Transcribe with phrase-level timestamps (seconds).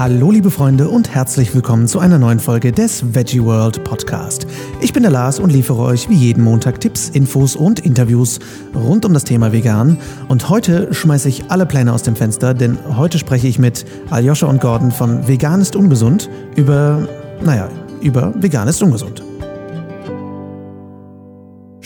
[0.00, 4.46] Hallo liebe Freunde und herzlich willkommen zu einer neuen Folge des Veggie World Podcast.
[4.80, 8.38] Ich bin der Lars und liefere euch wie jeden Montag Tipps, Infos und Interviews
[8.74, 9.98] rund um das Thema Vegan.
[10.28, 14.46] Und heute schmeiße ich alle Pläne aus dem Fenster, denn heute spreche ich mit Aljoscha
[14.46, 17.06] und Gordon von Vegan ist ungesund über,
[17.44, 17.68] naja,
[18.00, 19.22] über Vegan ist ungesund.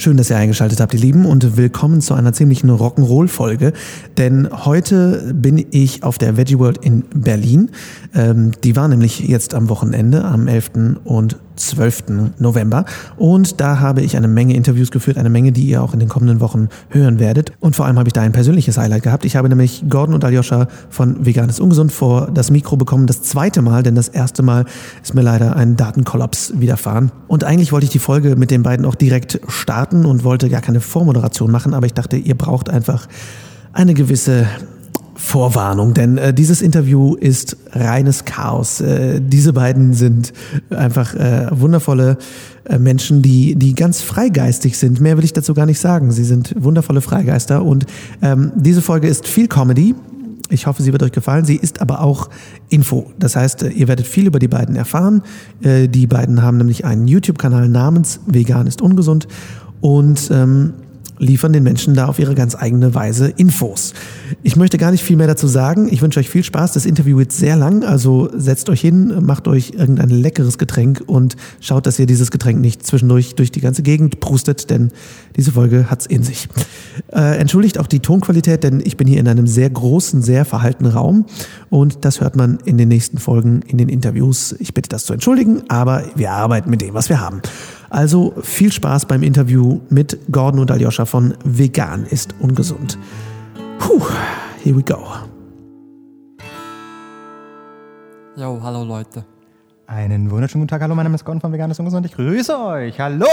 [0.04, 3.72] Schön, dass ihr eingeschaltet habt, ihr Lieben, und willkommen zu einer ziemlichen Rock'n'Roll-Folge.
[4.18, 7.70] Denn heute bin ich auf der Veggie World in Berlin.
[8.14, 10.98] Ähm, die war nämlich jetzt am Wochenende, am 11.
[11.04, 12.04] und 12.
[12.38, 12.84] November.
[13.16, 16.08] Und da habe ich eine Menge Interviews geführt, eine Menge, die ihr auch in den
[16.08, 17.52] kommenden Wochen hören werdet.
[17.60, 19.24] Und vor allem habe ich da ein persönliches Highlight gehabt.
[19.24, 23.06] Ich habe nämlich Gordon und Aljoscha von Vegan ist ungesund vor das Mikro bekommen.
[23.06, 24.64] Das zweite Mal, denn das erste Mal
[25.02, 27.12] ist mir leider ein Datenkollaps widerfahren.
[27.28, 30.60] Und eigentlich wollte ich die Folge mit den beiden auch direkt starten und wollte gar
[30.60, 33.06] keine Vormoderation machen, aber ich dachte, ihr braucht einfach
[33.72, 34.46] eine gewisse
[35.14, 38.80] Vorwarnung, denn äh, dieses Interview ist reines Chaos.
[38.80, 40.32] Äh, diese beiden sind
[40.70, 42.18] einfach äh, wundervolle
[42.64, 45.00] äh, Menschen, die, die ganz freigeistig sind.
[45.00, 46.10] Mehr will ich dazu gar nicht sagen.
[46.10, 47.86] Sie sind wundervolle Freigeister und
[48.22, 49.94] ähm, diese Folge ist viel Comedy.
[50.50, 51.44] Ich hoffe, sie wird euch gefallen.
[51.44, 52.28] Sie ist aber auch
[52.68, 53.10] Info.
[53.18, 55.22] Das heißt, äh, ihr werdet viel über die beiden erfahren.
[55.62, 59.28] Äh, die beiden haben nämlich einen YouTube-Kanal namens Vegan ist ungesund
[59.80, 60.72] und ähm,
[61.18, 63.94] liefern den Menschen da auf ihre ganz eigene Weise Infos.
[64.42, 65.88] Ich möchte gar nicht viel mehr dazu sagen.
[65.90, 66.72] Ich wünsche euch viel Spaß.
[66.72, 71.36] Das Interview wird sehr lang, also setzt euch hin, macht euch irgendein leckeres Getränk und
[71.60, 74.90] schaut, dass ihr dieses Getränk nicht zwischendurch durch die ganze Gegend prustet, denn
[75.36, 76.48] diese Folge hat's in sich.
[77.12, 80.92] Äh, entschuldigt auch die Tonqualität, denn ich bin hier in einem sehr großen, sehr verhaltenen
[80.92, 81.26] Raum
[81.70, 84.54] und das hört man in den nächsten Folgen in den Interviews.
[84.58, 87.40] Ich bitte das zu entschuldigen, aber wir arbeiten mit dem, was wir haben.
[87.94, 92.98] Also viel Spaß beim Interview mit Gordon und Aljoscha von Vegan ist ungesund.
[93.78, 94.02] Puh,
[94.64, 94.98] here we go.
[98.34, 99.24] Jo, hallo Leute.
[99.86, 100.82] Einen wunderschönen guten Tag.
[100.82, 102.04] Hallo, mein Name ist Gordon von Vegan ist ungesund.
[102.06, 102.98] Ich grüße euch.
[102.98, 103.26] Hallo.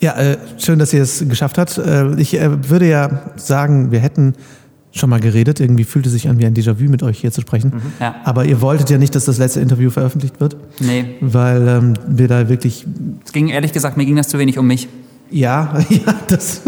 [0.00, 1.78] Ja, äh, schön, dass ihr es geschafft habt.
[1.78, 4.34] Äh, ich äh, würde ja sagen, wir hätten
[4.92, 5.60] schon mal geredet.
[5.60, 7.72] Irgendwie fühlte sich an wie ein Déjà-vu, mit euch hier zu sprechen.
[7.74, 7.92] Mhm.
[8.00, 8.14] Ja.
[8.24, 10.56] Aber ihr wolltet ja nicht, dass das letzte Interview veröffentlicht wird.
[10.80, 11.16] Nee.
[11.20, 12.86] Weil ähm, wir da wirklich
[13.24, 14.88] Es ging ehrlich gesagt, mir ging das zu wenig um mich.
[15.30, 16.60] Ja, ja, das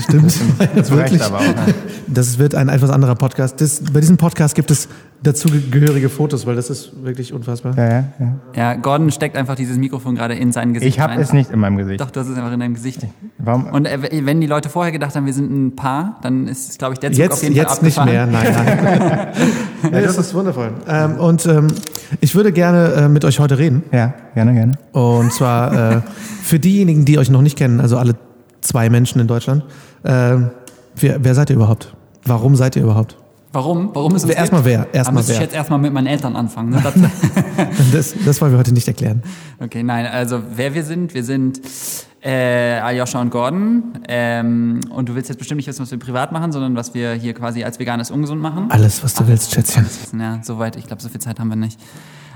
[0.00, 0.34] stimmt.
[0.74, 1.42] Das reicht aber auch.
[1.42, 1.74] Ne?
[2.06, 3.60] Das wird ein etwas anderer Podcast.
[3.60, 4.88] Das, bei diesem Podcast gibt es
[5.22, 7.76] dazugehörige Fotos, weil das ist wirklich unfassbar.
[7.76, 8.34] Ja, ja, ja.
[8.54, 11.58] Ja, Gordon steckt einfach dieses Mikrofon gerade in sein Gesicht Ich habe es nicht in
[11.58, 12.00] meinem Gesicht.
[12.00, 13.00] Doch, das ist einfach in deinem Gesicht.
[13.38, 13.66] Warum?
[13.66, 16.94] Und äh, wenn die Leute vorher gedacht haben, wir sind ein Paar, dann ist, glaube
[16.94, 18.32] ich, der Zug auf Jetzt, jeden jetzt Fall nicht abgefahren.
[18.32, 19.28] mehr, nein,
[19.82, 19.92] nein.
[19.92, 20.72] ja, das ist wundervoll.
[20.88, 21.66] Ähm, und ähm,
[22.20, 23.82] ich würde gerne äh, mit euch heute reden.
[23.92, 24.72] ja, gerne, gerne.
[24.92, 26.00] Und zwar äh,
[26.42, 28.14] für diejenigen, die euch noch nicht kennen, also alle
[28.60, 29.64] zwei Menschen in Deutschland.
[30.02, 30.36] Äh,
[30.96, 31.94] wer, wer seid ihr überhaupt?
[32.24, 33.16] Warum seid ihr überhaupt?
[33.52, 33.90] Warum?
[33.94, 34.80] Warum ist es Wer- erstmal wer?
[34.80, 35.44] Da Erstmal müsste ich wer?
[35.46, 36.70] jetzt erstmal mit meinen Eltern anfangen.
[36.70, 36.82] Ne?
[37.56, 39.22] Das, Das, das wollen wir heute nicht erklären.
[39.60, 41.60] okay, nein, also wer wir sind, wir sind
[42.26, 44.00] äh, Aljoscha und Gordon.
[44.08, 47.12] Ähm, und du willst jetzt bestimmt nicht wissen, was wir privat machen, sondern was wir
[47.12, 48.68] hier quasi als veganes Ungesund machen.
[48.70, 49.86] Alles, was du willst, Schätzchen.
[50.18, 50.74] Ja, soweit.
[50.74, 51.78] Ich glaube, so viel Zeit haben wir nicht.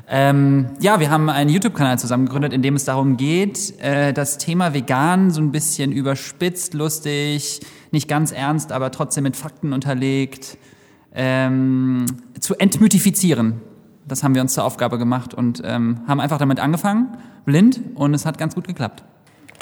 [0.08, 4.38] Ähm, ja, wir haben einen YouTube-Kanal zusammen gegründet, in dem es darum geht, äh, das
[4.38, 7.60] Thema vegan so ein bisschen überspitzt, lustig,
[7.92, 10.58] nicht ganz ernst, aber trotzdem mit Fakten unterlegt,
[11.14, 12.06] ähm,
[12.40, 13.60] zu entmythifizieren.
[14.06, 18.12] Das haben wir uns zur Aufgabe gemacht und ähm, haben einfach damit angefangen, blind, und
[18.12, 19.04] es hat ganz gut geklappt.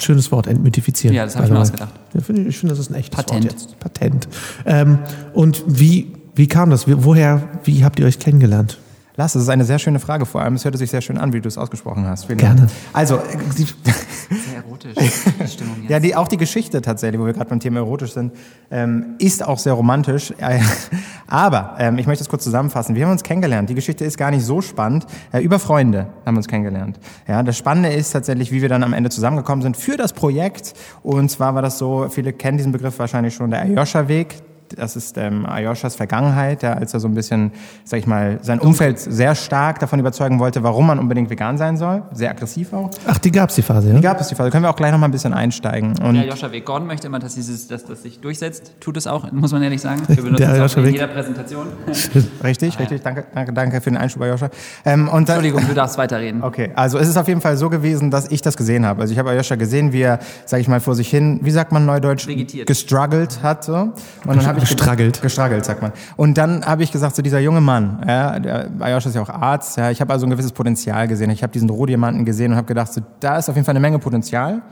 [0.01, 1.15] Schönes Wort, entmythifizieren.
[1.15, 1.63] Ja, das hab ich mir way.
[1.63, 1.95] ausgedacht.
[2.15, 3.45] Ja, finde ich, ich finde, das ist ein echtes Patent.
[3.45, 3.81] Wort jetzt.
[3.81, 4.29] Patent.
[4.65, 4.99] Ähm,
[5.33, 6.87] und wie, wie kam das?
[6.87, 8.79] Woher, wie habt ihr euch kennengelernt?
[9.19, 10.27] Lass, das ist eine sehr schöne Frage.
[10.27, 12.27] Vor allem, es hörte sich sehr schön an, wie du es ausgesprochen hast.
[12.27, 12.61] Vielen Gerne.
[12.61, 12.71] Dank.
[12.93, 13.21] Also, äh,
[13.59, 15.91] die, Sehr erotisch, die Stimmung jetzt.
[15.91, 18.33] ja, die, auch die Geschichte tatsächlich, wo wir gerade beim Thema erotisch sind,
[18.71, 20.33] ähm, ist auch sehr romantisch.
[20.39, 20.61] Äh,
[21.27, 22.95] Aber ähm, ich möchte es kurz zusammenfassen.
[22.95, 23.69] Wir haben uns kennengelernt.
[23.69, 25.05] Die Geschichte ist gar nicht so spannend.
[25.33, 27.01] Äh, über Freunde haben wir uns kennengelernt.
[27.27, 30.75] Ja, das Spannende ist tatsächlich, wie wir dann am Ende zusammengekommen sind für das Projekt.
[31.03, 34.37] Und zwar war das so, viele kennen diesen Begriff wahrscheinlich schon, der Ayosha-Weg.
[34.77, 37.53] Das ist ähm, Ayoshas Vergangenheit, ja, als er so ein bisschen,
[37.85, 41.77] sag ich mal, sein Umfeld sehr stark davon überzeugen wollte, warum man unbedingt vegan sein
[41.77, 42.03] soll.
[42.13, 42.91] Sehr aggressiv auch.
[43.07, 43.95] Ach, die gab's die Phase, ja?
[43.95, 44.51] Die gab es die Phase.
[44.51, 45.99] Können wir auch gleich noch mal ein bisschen einsteigen.
[46.01, 48.73] Und Der Joscha Weg Gordon möchte immer, dass, dieses, dass das sich durchsetzt.
[48.81, 50.03] Tut es auch, muss man ehrlich sagen.
[50.07, 51.67] Wir benutzen Der es in jeder Präsentation.
[52.45, 53.03] richtig, richtig.
[53.03, 54.51] Danke, danke, danke für den Einschub, Ayosha.
[54.85, 56.43] Ähm, und dann, Entschuldigung, du darfst weiterreden.
[56.43, 59.03] Okay, also es ist auf jeden Fall so gewesen, dass ich das gesehen habe.
[59.03, 61.73] Also ich habe Ayosha gesehen, wie er, sag ich mal, vor sich hin, wie sagt
[61.73, 62.67] man neudeutsch, Vegetiert.
[62.67, 63.65] gestruggelt hat.
[63.65, 63.75] So.
[63.75, 63.95] Und
[64.27, 65.23] dann habe ich Gestruggelt.
[65.23, 65.93] gestruggelt, sagt man.
[66.17, 69.29] Und dann habe ich gesagt, so dieser junge Mann, ja, der, Ayosha ist ja auch
[69.29, 71.31] Arzt, ja, ich habe also ein gewisses Potenzial gesehen.
[71.31, 73.81] Ich habe diesen Rohdiamanten gesehen und habe gedacht, so, da ist auf jeden Fall eine
[73.81, 74.63] Menge Potenzial.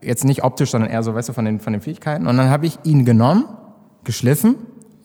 [0.00, 2.26] Jetzt nicht optisch, sondern eher so, weißt du, von den, von den Fähigkeiten.
[2.26, 3.44] Und dann habe ich ihn genommen,
[4.04, 4.56] geschliffen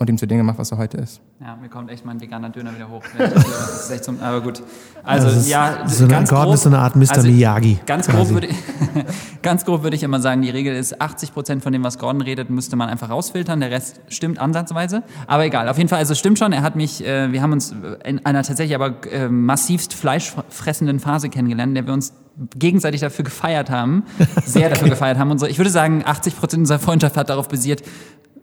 [0.02, 1.22] und ihm zu dem gemacht, was er heute ist.
[1.40, 3.04] Ja, mir kommt echt mein veganer Döner wieder hoch.
[3.18, 4.64] das ist echt so, aber gut.
[5.04, 7.22] Also, Also es ist ja, so eine- Gordon ist so eine Art Mr.
[7.24, 8.34] Miyagi Ganz grob, quasi.
[8.34, 8.56] würde ich,
[9.44, 12.22] ganz grob würde ich immer sagen, die Regel ist, 80 Prozent von dem, was Gordon
[12.22, 13.60] redet, müsste man einfach rausfiltern.
[13.60, 15.04] Der Rest stimmt ansatzweise.
[15.28, 16.52] Aber egal, auf jeden Fall, also es stimmt schon.
[16.52, 21.30] Er hat mich, äh, wir haben uns in einer tatsächlich aber äh, massivst fleischfressenden Phase
[21.30, 22.14] kennengelernt, in der wir uns
[22.58, 24.04] gegenseitig dafür gefeiert haben,
[24.46, 25.30] sehr dafür gefeiert haben.
[25.30, 27.84] Unsere, ich würde sagen, 80 Prozent unserer Freundschaft hat darauf basiert,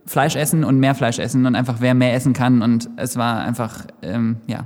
[0.08, 2.62] Fleisch essen und mehr Fleisch essen und einfach wer mehr essen kann.
[2.62, 4.64] Und es war einfach, ähm, ja.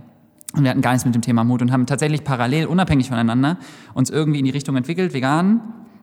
[0.54, 3.56] Und wir hatten gar nichts mit dem Thema Mut und haben tatsächlich parallel, unabhängig voneinander,
[3.94, 5.60] uns irgendwie in die Richtung entwickelt, vegan.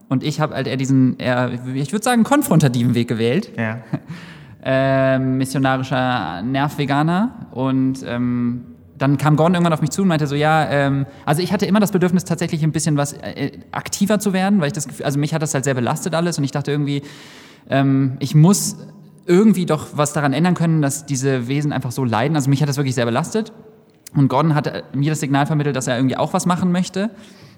[0.09, 3.77] Und ich habe halt eher diesen, eher, ich würde sagen, konfrontativen Weg gewählt Ja.
[4.63, 8.65] äh, missionarischer Nerv-Veganer und ähm,
[8.97, 11.65] dann kam Gordon irgendwann auf mich zu und meinte so, ja, ähm, also ich hatte
[11.65, 15.05] immer das Bedürfnis, tatsächlich ein bisschen was äh, aktiver zu werden, weil ich das Gefühl,
[15.05, 17.03] also mich hat das halt sehr belastet alles und ich dachte irgendwie,
[17.69, 18.75] ähm, ich muss
[19.29, 22.35] irgendwie doch was daran ändern können, dass diese Wesen einfach so leiden.
[22.35, 23.53] Also mich hat das wirklich sehr belastet.
[24.15, 27.11] Und Gordon hat äh, mir das Signal vermittelt, dass er irgendwie auch was machen möchte.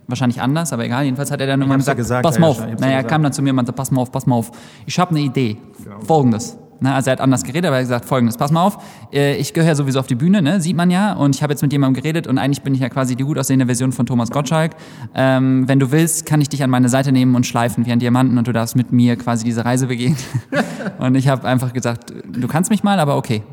[0.08, 1.06] Wahrscheinlich anders, aber egal.
[1.06, 2.62] Jedenfalls hat er dann irgendwann ja gesagt, gesagt, pass ja, mal ja, auf.
[2.62, 4.36] hab's naja, ja er kam dann zu mir und meinte, pass mal auf, pass mal
[4.36, 4.52] auf.
[4.86, 5.58] Ich habe eine Idee.
[6.06, 6.58] Folgendes.
[6.84, 8.84] Na, also er hat anders geredet, aber er hat gesagt, folgendes, pass mal auf,
[9.14, 10.60] äh, ich gehöre ja sowieso auf die Bühne, ne?
[10.60, 12.90] sieht man ja, und ich habe jetzt mit jemandem geredet und eigentlich bin ich ja
[12.90, 14.72] quasi die gut aussehende Version von Thomas Gottschalk.
[15.14, 18.00] Ähm, wenn du willst, kann ich dich an meine Seite nehmen und schleifen wie ein
[18.00, 20.18] Diamanten und du darfst mit mir quasi diese Reise begehen.
[20.98, 23.44] und ich habe einfach gesagt, du kannst mich mal, aber okay.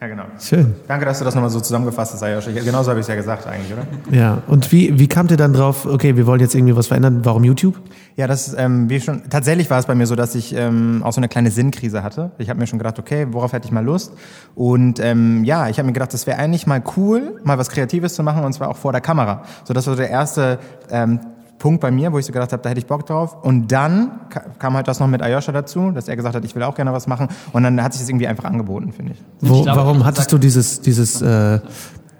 [0.00, 0.24] Ja, genau.
[0.38, 0.74] Schön.
[0.86, 2.50] Danke, dass du das nochmal so zusammengefasst hast, Ayosha.
[2.50, 3.86] Genauso habe ich es ja gesagt eigentlich, oder?
[4.10, 7.20] Ja, und wie, wie kamt ihr dann drauf, okay, wir wollen jetzt irgendwie was verändern,
[7.24, 7.80] warum YouTube?
[8.16, 11.12] Ja, das ähm, wie schon, tatsächlich war es bei mir so, dass ich ähm, auch
[11.12, 12.32] so eine kleine Sinnkrise hatte.
[12.38, 14.12] Ich habe mir schon gedacht, okay, worauf hätte ich mal Lust?
[14.54, 18.14] Und ähm, ja, ich habe mir gedacht, das wäre eigentlich mal cool, mal was Kreatives
[18.14, 19.42] zu machen und zwar auch vor der Kamera.
[19.64, 20.58] So, das war so der erste
[20.90, 21.20] ähm,
[21.64, 23.38] Punkt bei mir, wo ich so gedacht habe, da hätte ich Bock drauf.
[23.42, 26.54] Und dann ka- kam halt das noch mit Ayosha dazu, dass er gesagt hat, ich
[26.54, 27.28] will auch gerne was machen.
[27.54, 29.22] Und dann hat sich das irgendwie einfach angeboten, finde ich.
[29.40, 31.60] Wo, glaube, warum ich hattest du dieses, dieses, äh,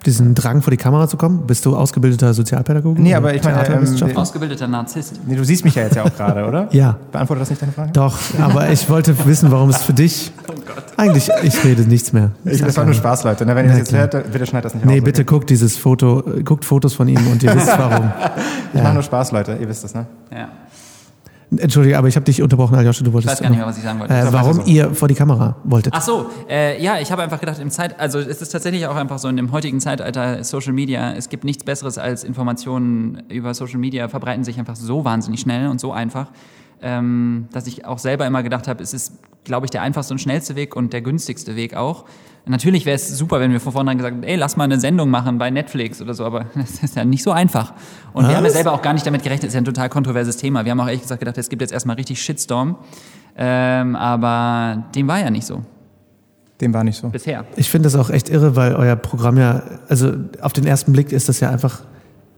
[0.06, 1.46] diesen Drang vor die Kamera zu kommen?
[1.46, 3.00] Bist du ausgebildeter Sozialpädagoge?
[3.00, 4.16] Nee, aber ich meine, ähm?
[4.16, 5.20] Ausgebildeter Narzisst.
[5.26, 6.68] Nee, du siehst mich ja jetzt ja auch gerade, oder?
[6.72, 6.96] Ja.
[7.12, 7.92] Beantwortet das nicht deine Frage?
[7.92, 10.32] Doch, aber ich wollte wissen, warum es für dich.
[10.96, 12.30] Eigentlich, ich rede nichts mehr.
[12.44, 13.44] Ich, das war nur Spaß, Leute.
[13.46, 13.54] Ne?
[13.54, 14.02] Wenn ihr Na das jetzt klar.
[14.12, 15.04] hört, bitte schneid das nicht Nee, raus.
[15.04, 18.12] bitte guckt dieses Foto, guckt Fotos von ihm und ihr wisst warum.
[18.74, 19.56] Ich mache nur Spaß, Leute.
[19.60, 20.04] Ihr wisst das, ne?
[20.32, 20.48] Ja.
[21.56, 23.32] Entschuldige, aber ich habe dich unterbrochen, Aljoscha, du Ich wolltest.
[23.34, 24.14] weiß gar nicht mehr, was ich sagen wollte.
[24.14, 24.62] äh, warum so.
[24.62, 25.92] ihr vor die Kamera wolltet.
[25.96, 28.96] Ach so, äh, ja, ich habe einfach gedacht, im Zeit, also es ist tatsächlich auch
[28.96, 33.54] einfach so in dem heutigen Zeitalter Social Media, es gibt nichts Besseres als Informationen über
[33.54, 36.30] Social Media verbreiten sich einfach so wahnsinnig schnell und so einfach,
[36.82, 39.12] ähm, dass ich auch selber immer gedacht habe, es ist,
[39.44, 42.04] glaube ich, der einfachste und schnellste Weg und der günstigste Weg auch.
[42.46, 45.08] Natürlich wäre es super, wenn wir von vornherein gesagt hätten, ey, lass mal eine Sendung
[45.08, 47.72] machen bei Netflix oder so, aber das ist ja nicht so einfach.
[48.12, 48.54] Und wir haben ja Was?
[48.54, 50.64] selber auch gar nicht damit gerechnet, es ist ja ein total kontroverses Thema.
[50.64, 52.76] Wir haben auch ehrlich gesagt gedacht, es gibt jetzt erstmal richtig Shitstorm.
[53.36, 55.62] Ähm, aber dem war ja nicht so.
[56.60, 57.08] Dem war nicht so.
[57.08, 57.44] Bisher.
[57.56, 61.12] Ich finde das auch echt irre, weil euer Programm ja, also auf den ersten Blick
[61.12, 61.80] ist das ja einfach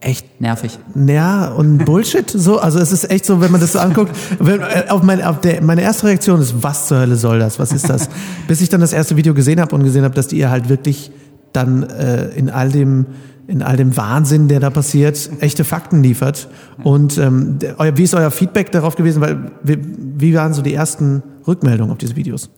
[0.01, 0.79] echt Nervig.
[0.95, 4.61] Ja, und Bullshit, so, also es ist echt so, wenn man das so anguckt, wenn,
[4.61, 7.73] äh, auf mein, auf der, meine erste Reaktion ist, was zur Hölle soll das, was
[7.73, 8.09] ist das?
[8.49, 11.11] Bis ich dann das erste Video gesehen habe und gesehen habe, dass ihr halt wirklich
[11.53, 13.07] dann äh, in all dem
[13.49, 16.49] in all dem Wahnsinn, der da passiert, echte Fakten liefert.
[16.83, 17.59] Und ähm,
[17.95, 19.21] wie ist euer Feedback darauf gewesen?
[19.21, 19.79] Weil wie,
[20.19, 22.51] wie waren so die ersten Rückmeldungen auf diese Videos?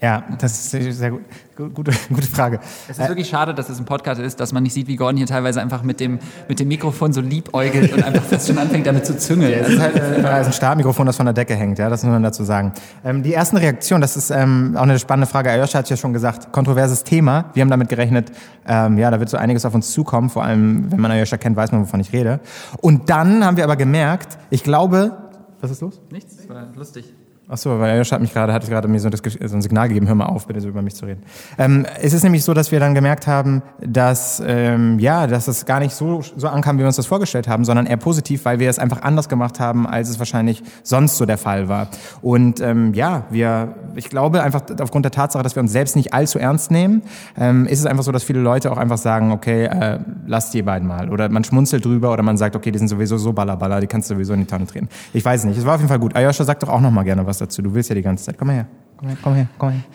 [0.00, 1.22] Ja, das ist sehr sehr gut.
[1.56, 2.60] Gu- Gute, gute Frage.
[2.88, 5.16] Es ist wirklich schade, dass es ein Podcast ist, dass man nicht sieht, wie Gordon
[5.16, 8.86] hier teilweise einfach mit dem, mit dem Mikrofon so liebäugelt und einfach fast schon anfängt,
[8.86, 9.52] damit zu züngeln.
[9.52, 12.22] Es ist halt äh, ein Startmikrofon, das von der Decke hängt, ja, das muss man
[12.22, 12.72] dazu sagen.
[13.04, 15.50] Ähm, die ersten Reaktionen, das ist ähm, auch eine spannende Frage.
[15.50, 17.46] Ayosha hat ja schon gesagt, kontroverses Thema.
[17.54, 18.30] Wir haben damit gerechnet,
[18.68, 20.30] ähm, ja, da wird so einiges auf uns zukommen.
[20.30, 22.38] Vor allem, wenn man Ayosha kennt, weiß man, wovon ich rede.
[22.80, 25.16] Und dann haben wir aber gemerkt, ich glaube,
[25.60, 26.00] was ist los?
[26.12, 27.12] Nichts, das war lustig.
[27.50, 29.88] Ach so, weil Josh hat mich gerade, hat gerade mir so, das, so ein Signal
[29.88, 31.22] gegeben, hör mal auf, bitte so über mich zu reden.
[31.56, 35.64] Ähm, es ist nämlich so, dass wir dann gemerkt haben, dass, ähm, ja, dass es
[35.64, 38.58] gar nicht so, so ankam, wie wir uns das vorgestellt haben, sondern eher positiv, weil
[38.58, 41.88] wir es einfach anders gemacht haben, als es wahrscheinlich sonst so der Fall war.
[42.20, 46.12] Und ähm, ja, wir, ich glaube einfach aufgrund der Tatsache, dass wir uns selbst nicht
[46.12, 47.00] allzu ernst nehmen,
[47.38, 50.60] ähm, ist es einfach so, dass viele Leute auch einfach sagen, okay, äh, lasst die
[50.60, 51.08] beiden mal.
[51.08, 54.10] Oder man schmunzelt drüber oder man sagt, okay, die sind sowieso so ballerballer, die kannst
[54.10, 54.90] du sowieso in die Tonne treten.
[55.14, 56.14] Ich weiß nicht, es war auf jeden Fall gut.
[56.14, 57.62] Ayosha, sag doch auch noch mal gerne was dazu.
[57.62, 58.38] Du willst ja die ganze Zeit.
[58.38, 58.66] Komm mal her.
[58.96, 59.80] Komm her, komm her, komm her.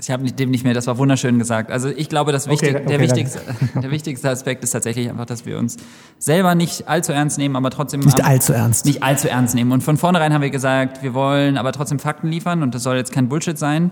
[0.00, 1.72] Ich habe dem nicht mehr, das war wunderschön gesagt.
[1.72, 3.40] Also ich glaube, das wichtig, Okay, der, okay, wichtigste,
[3.82, 5.76] der wichtigste Aspekt ist tatsächlich einfach, dass wir uns
[6.18, 8.86] selber nicht allzu ernst nehmen, aber trotzdem Nicht allzu ernst.
[8.86, 9.72] nicht allzu ernst nehmen.
[9.72, 12.96] Und von vornherein haben wir gesagt, wir wollen aber trotzdem Fakten liefern und das soll
[12.96, 13.90] jetzt kein Bullshit sein.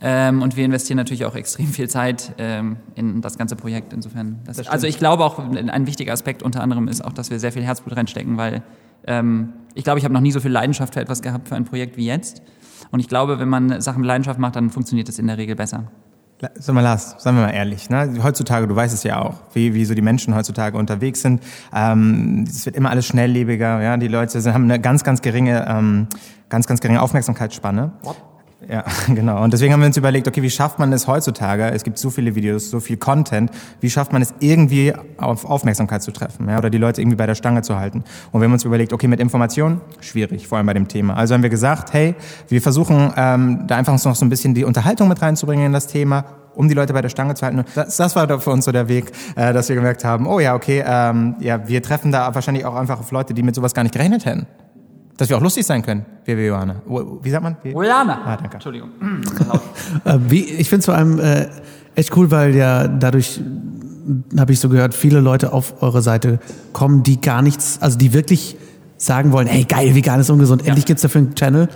[0.00, 3.92] Ähm, und wir investieren natürlich auch extrem viel Zeit ähm, in das ganze Projekt.
[3.92, 7.38] Insofern, das, also ich glaube auch, ein wichtiger Aspekt unter anderem ist auch, dass wir
[7.38, 8.62] sehr viel Herzblut reinstecken, weil
[9.06, 11.64] ähm, ich glaube, ich habe noch nie so viel Leidenschaft für etwas gehabt für ein
[11.64, 12.42] Projekt wie jetzt.
[12.90, 15.56] Und ich glaube, wenn man Sachen mit Leidenschaft macht, dann funktioniert es in der Regel
[15.56, 15.84] besser.
[16.56, 18.18] Sag mal, Lars, sagen wir mal ehrlich, ne?
[18.20, 21.40] heutzutage, du weißt es ja auch, wie, wie so die Menschen heutzutage unterwegs sind.
[21.72, 23.96] Ähm, es wird immer alles schnelllebiger, ja.
[23.96, 26.08] Die Leute sind, haben eine ganz, ganz geringe, ähm,
[26.48, 27.92] ganz, ganz geringe Aufmerksamkeitsspanne.
[28.02, 28.16] What?
[28.68, 29.42] Ja, genau.
[29.42, 31.70] Und deswegen haben wir uns überlegt, okay, wie schafft man es heutzutage?
[31.70, 33.50] Es gibt so viele Videos, so viel Content.
[33.80, 36.48] Wie schafft man es irgendwie auf Aufmerksamkeit zu treffen?
[36.48, 36.58] Ja?
[36.58, 38.04] Oder die Leute irgendwie bei der Stange zu halten?
[38.30, 41.14] Und wir haben uns überlegt, okay, mit Information, schwierig, vor allem bei dem Thema.
[41.14, 42.14] Also haben wir gesagt, hey,
[42.48, 45.86] wir versuchen ähm, da einfach noch so ein bisschen die Unterhaltung mit reinzubringen in das
[45.86, 47.64] Thema um die Leute bei der Stange zu halten.
[47.74, 50.54] Das, das war für uns so der Weg, äh, dass wir gemerkt haben, oh ja,
[50.54, 53.84] okay, ähm, ja, wir treffen da wahrscheinlich auch einfach auf Leute, die mit sowas gar
[53.84, 54.46] nicht gerechnet hätten
[55.16, 56.76] dass wir auch lustig sein können, wie wir Johanna.
[57.22, 57.56] Wie sagt man?
[57.64, 58.22] Johanna.
[58.24, 58.54] Ah, danke.
[58.54, 58.90] Entschuldigung.
[60.04, 61.48] Äh, wie, ich finde es vor allem äh,
[61.94, 63.40] echt cool, weil ja dadurch
[64.38, 66.40] habe ich so gehört, viele Leute auf eure Seite
[66.72, 68.56] kommen, die gar nichts, also die wirklich
[68.96, 71.68] sagen wollen, hey geil, vegan ist ungesund, endlich gibt's dafür einen Channel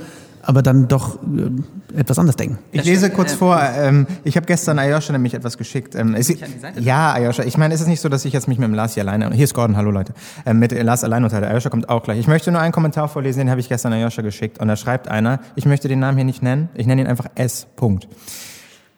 [0.46, 2.58] aber dann doch äh, etwas anders denken.
[2.70, 5.94] Ich lese kurz äh, vor, ähm, ich habe gestern Ayosha nämlich etwas geschickt.
[5.94, 6.32] Ähm, ist,
[6.78, 8.94] ja, Ayosha, ich meine, ist es nicht so, dass ich jetzt mich mit dem Lars
[8.94, 11.48] hier alleine, hier ist Gordon, hallo Leute, äh, mit Lars allein unterhalte.
[11.48, 12.18] Ayosha kommt auch gleich.
[12.18, 15.08] Ich möchte nur einen Kommentar vorlesen, den habe ich gestern Ayosha geschickt und da schreibt
[15.08, 17.66] einer, ich möchte den Namen hier nicht nennen, ich nenne ihn einfach S.
[17.74, 18.08] Punkt.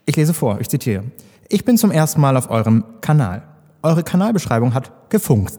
[0.05, 1.05] Ich lese vor, ich zitiere.
[1.49, 3.43] Ich bin zum ersten Mal auf eurem Kanal.
[3.83, 5.59] Eure Kanalbeschreibung hat gefunkt.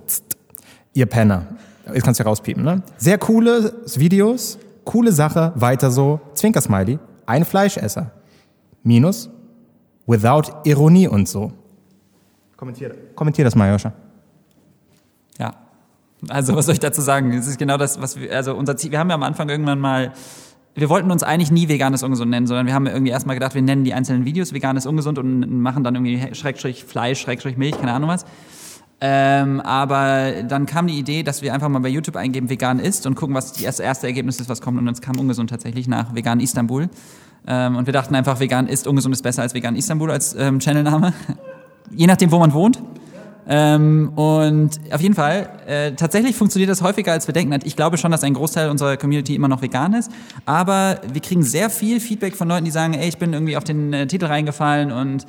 [0.94, 1.48] Ihr Penner.
[1.92, 2.84] Jetzt kannst du rauspiepen, ne?
[2.98, 8.10] Sehr coole Videos, coole Sache, weiter so, Zwinkersmiley, ein Fleischesser.
[8.82, 9.30] Minus,
[10.08, 11.54] without Ironie und so.
[12.58, 13.94] Kommentier, kommentier das mal, Joscha.
[15.38, 15.54] Ja,
[16.28, 17.32] also was soll ich dazu sagen?
[17.34, 19.80] Es ist genau das, was wir, also unser Ziel, wir haben ja am Anfang irgendwann
[19.80, 20.12] mal,
[20.74, 23.62] wir wollten uns eigentlich nie veganes ungesund nennen, sondern wir haben irgendwie erstmal gedacht, wir
[23.62, 27.94] nennen die einzelnen Videos veganes ungesund und machen dann irgendwie Schrägstrich Fleisch, Schrägstrich Milch, keine
[27.94, 28.26] Ahnung was.
[29.02, 33.06] Ähm, aber dann kam die Idee, dass wir einfach mal bei YouTube eingeben, vegan ist
[33.06, 34.78] und gucken, was das erste Ergebnis ist, was kommt.
[34.78, 36.90] Und uns kam ungesund tatsächlich nach vegan Istanbul.
[37.48, 40.60] Ähm, und wir dachten einfach, vegan ist ungesund ist besser als vegan Istanbul als ähm,
[40.60, 41.14] Channelname.
[41.92, 42.82] Je nachdem, wo man wohnt.
[43.52, 47.58] Ähm, und auf jeden Fall, äh, tatsächlich funktioniert das häufiger, als wir denken.
[47.64, 50.12] Ich glaube schon, dass ein Großteil unserer Community immer noch vegan ist.
[50.46, 53.64] Aber wir kriegen sehr viel Feedback von Leuten, die sagen, ey, ich bin irgendwie auf
[53.64, 55.26] den äh, Titel reingefallen und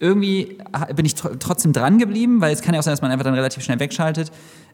[0.00, 0.58] irgendwie
[0.94, 3.34] bin ich trotzdem dran geblieben, weil es kann ja auch sein, dass man einfach dann
[3.34, 4.30] relativ schnell wegschaltet.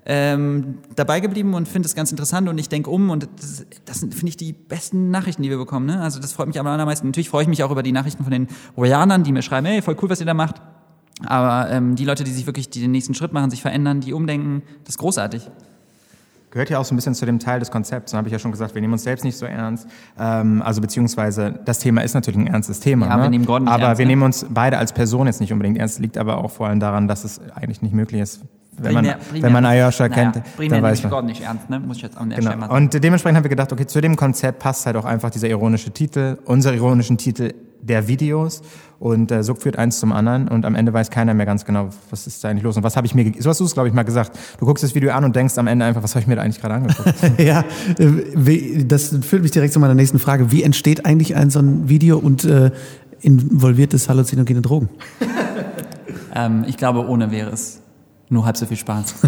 [0.06, 4.00] Ähm, dabei geblieben und finde es ganz interessant und ich denke um und das, das
[4.00, 5.86] sind, finde ich, die besten Nachrichten, die wir bekommen.
[5.86, 6.00] Ne?
[6.00, 7.06] Also das freut mich am allermeisten.
[7.06, 8.48] Natürlich freue ich mich auch über die Nachrichten von den
[8.78, 10.56] Royanern, die mir schreiben, hey, voll cool, was ihr da macht.
[11.26, 14.62] Aber ähm, die Leute, die sich wirklich den nächsten Schritt machen, sich verändern, die umdenken,
[14.84, 15.50] das ist großartig
[16.50, 18.12] gehört ja auch so ein bisschen zu dem Teil des Konzepts.
[18.12, 19.86] Da habe ich ja schon gesagt, wir nehmen uns selbst nicht so ernst.
[20.18, 23.06] Ähm, also beziehungsweise das Thema ist natürlich ein ernstes Thema.
[23.06, 23.22] Ja, ne?
[23.24, 24.12] wir nehmen Gordon nicht Aber ernst, wir ne?
[24.12, 25.98] nehmen uns beide als Person jetzt nicht unbedingt ernst.
[26.00, 28.40] Liegt aber auch vor allem daran, dass es eigentlich nicht möglich ist.
[28.82, 31.10] Wenn man, primär, wenn man Ayosha kennt, naja, dann weiß man.
[31.10, 31.80] Gordon nicht ernst, ne?
[31.80, 32.52] muss ich jetzt an der genau.
[32.52, 35.48] Stelle Und dementsprechend haben wir gedacht, okay, zu dem Konzept passt halt auch einfach dieser
[35.48, 38.62] ironische Titel, unser ironischen Titel der Videos
[38.98, 41.88] und äh, so führt eins zum anderen und am Ende weiß keiner mehr ganz genau,
[42.10, 43.88] was ist da eigentlich los und was habe ich mir, so hast du es glaube
[43.88, 46.20] ich mal gesagt, du guckst das Video an und denkst am Ende einfach, was habe
[46.20, 47.14] ich mir da eigentlich gerade angeguckt?
[47.38, 47.64] ja,
[47.98, 50.52] äh, das führt mich direkt zu meiner nächsten Frage.
[50.52, 52.70] Wie entsteht eigentlich ein so ein Video und äh,
[53.20, 54.88] involviert es halluzinogene Drogen?
[56.34, 57.80] ähm, ich glaube, ohne wäre es
[58.28, 59.14] nur halb so viel Spaß.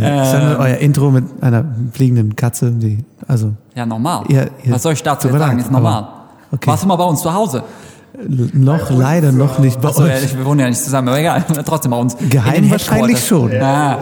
[0.00, 3.54] Ja, ähm, euer Intro mit einer fliegenden Katze, die, also.
[3.74, 4.24] Ja, normal.
[4.28, 5.58] Ihr, ihr Was soll ich dazu sagen?
[5.58, 6.17] Ist normal.
[6.50, 6.66] Okay.
[6.66, 7.62] Warst du mal bei uns zu Hause?
[8.52, 10.32] Noch leider noch nicht bei Achso, uns.
[10.32, 12.16] Ja, wir wohnen ja nicht zusammen, aber egal, trotzdem bei uns.
[12.28, 13.52] Geheim wahrscheinlich schon.
[13.52, 13.98] Ja.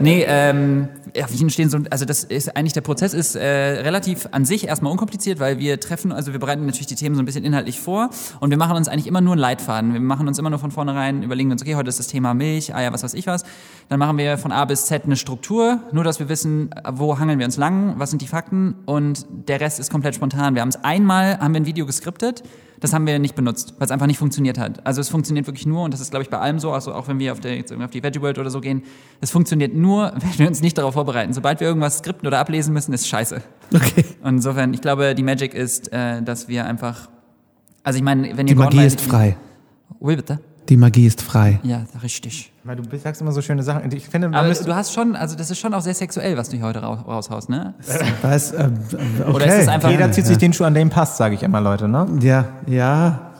[0.00, 4.28] Nee, ähm, ja, wie entstehen so, also das ist eigentlich der Prozess ist äh, relativ
[4.32, 7.24] an sich erstmal unkompliziert, weil wir treffen, also wir bereiten natürlich die Themen so ein
[7.24, 9.92] bisschen inhaltlich vor und wir machen uns eigentlich immer nur einen Leitfaden.
[9.92, 12.74] Wir machen uns immer nur von vornherein, überlegen uns, okay, heute ist das Thema Milch,
[12.74, 13.44] Eier, was weiß ich was.
[13.88, 17.38] Dann machen wir von A bis Z eine Struktur, nur dass wir wissen, wo hangeln
[17.38, 20.54] wir uns lang, was sind die Fakten und der Rest ist komplett spontan.
[20.54, 22.42] Wir haben es einmal, haben wir ein Video geskriptet,
[22.80, 24.86] das haben wir nicht benutzt, weil es einfach nicht funktioniert hat.
[24.86, 27.08] Also es funktioniert wirklich nur, und das ist, glaube ich, bei allem so, also auch
[27.08, 28.82] wenn wir auf, der, auf die Veggie World oder so gehen,
[29.20, 31.32] es funktioniert nur, wenn wir uns nicht darauf vorbereiten.
[31.32, 33.42] Sobald wir irgendwas skripten oder ablesen müssen, ist scheiße.
[33.74, 34.04] Okay.
[34.22, 37.08] Und insofern, ich glaube, die Magic ist, äh, dass wir einfach,
[37.82, 39.36] also ich meine, wenn ihr Die Magie ist frei.
[40.00, 40.40] Wie bitte?
[40.68, 41.60] Die Magie ist frei.
[41.62, 42.52] Ja, richtig.
[42.64, 43.90] Weil du sagst immer so schöne Sachen.
[43.92, 46.56] Ich finde, Aber du hast schon, also das ist schon auch sehr sexuell, was du
[46.56, 47.74] hier heute raushaust, ne?
[48.22, 48.68] Was, äh,
[49.20, 49.32] okay.
[49.32, 51.60] Oder ist es einfach Jeder zieht sich den Schuh an, dem passt, sage ich immer,
[51.60, 52.06] Leute, ne?
[52.20, 53.32] Ja, ja.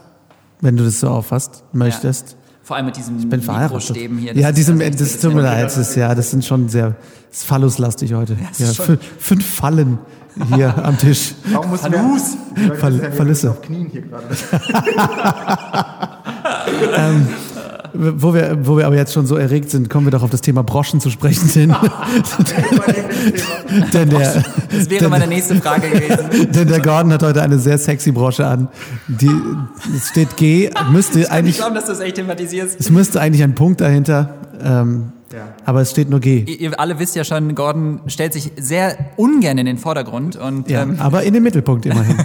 [0.60, 2.30] Wenn du das so auffasst, möchtest.
[2.30, 2.36] Ja.
[2.62, 3.96] Vor allem mit diesem ich bin verheiratet.
[3.96, 4.32] hier.
[4.32, 6.96] Das ja, diesem, das, das tut mir leid, das ist, ja, das sind schon sehr,
[7.28, 8.34] das ist phalluslastig heute.
[8.34, 9.98] Ja, ja fünf Fallen
[10.54, 11.34] hier am Tisch.
[11.44, 12.36] Warum muss Phallus?
[12.78, 13.50] Fall, Phallüsse.
[13.50, 14.26] auf Knien hier gerade.
[16.96, 17.26] ähm,
[17.98, 20.40] wo wir, wo wir aber jetzt schon so erregt sind, kommen wir doch auf das
[20.40, 21.50] Thema Broschen zu sprechen.
[21.54, 21.70] Denn,
[23.92, 26.50] denn der, Das wäre meine nächste Frage gewesen.
[26.52, 28.68] denn der Gordon hat heute eine sehr sexy Brosche an.
[29.08, 29.30] Die,
[29.96, 32.78] es steht G, müsste Ich eigentlich, glaube, dass du das echt thematisierst.
[32.78, 35.12] es müsste eigentlich ein Punkt dahinter, ähm,
[35.64, 36.44] aber es steht nur G.
[36.46, 40.70] Ihr, ihr alle wisst ja schon, Gordon stellt sich sehr ungern in den Vordergrund und
[40.70, 42.16] Ja, ähm, aber in den Mittelpunkt immerhin.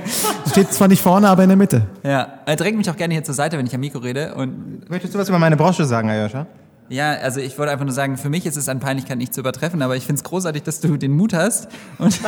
[0.50, 1.86] steht zwar nicht vorne, aber in der Mitte.
[2.02, 4.88] ja, er drängt mich auch gerne hier zur Seite, wenn ich am Mikro rede und
[4.88, 6.46] Möchtest du was über meine Brosche sagen, Ayosha?
[6.88, 9.40] Ja, also ich wollte einfach nur sagen, für mich ist es an Peinlichkeit nicht zu
[9.40, 12.20] übertreffen, aber ich finde es großartig, dass du den Mut hast und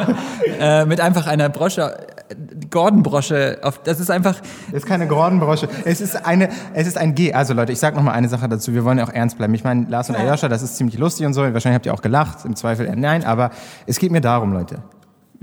[0.58, 2.36] äh, mit einfach einer Brosche, äh,
[2.70, 5.68] Gordon-Brosche, auf, das ist einfach, Es ist keine Gordon-Brosche.
[5.84, 7.32] Es ist eine, es ist ein G.
[7.34, 8.72] Also Leute, ich sag noch mal eine Sache dazu.
[8.72, 9.54] Wir wollen ja auch ernst bleiben.
[9.54, 11.42] Ich meine, Lars und Ayosha, das ist ziemlich lustig und so.
[11.42, 12.44] Wahrscheinlich habt ihr auch gelacht.
[12.44, 13.24] Im Zweifel nein.
[13.24, 13.50] Aber
[13.86, 14.82] es geht mir darum, Leute.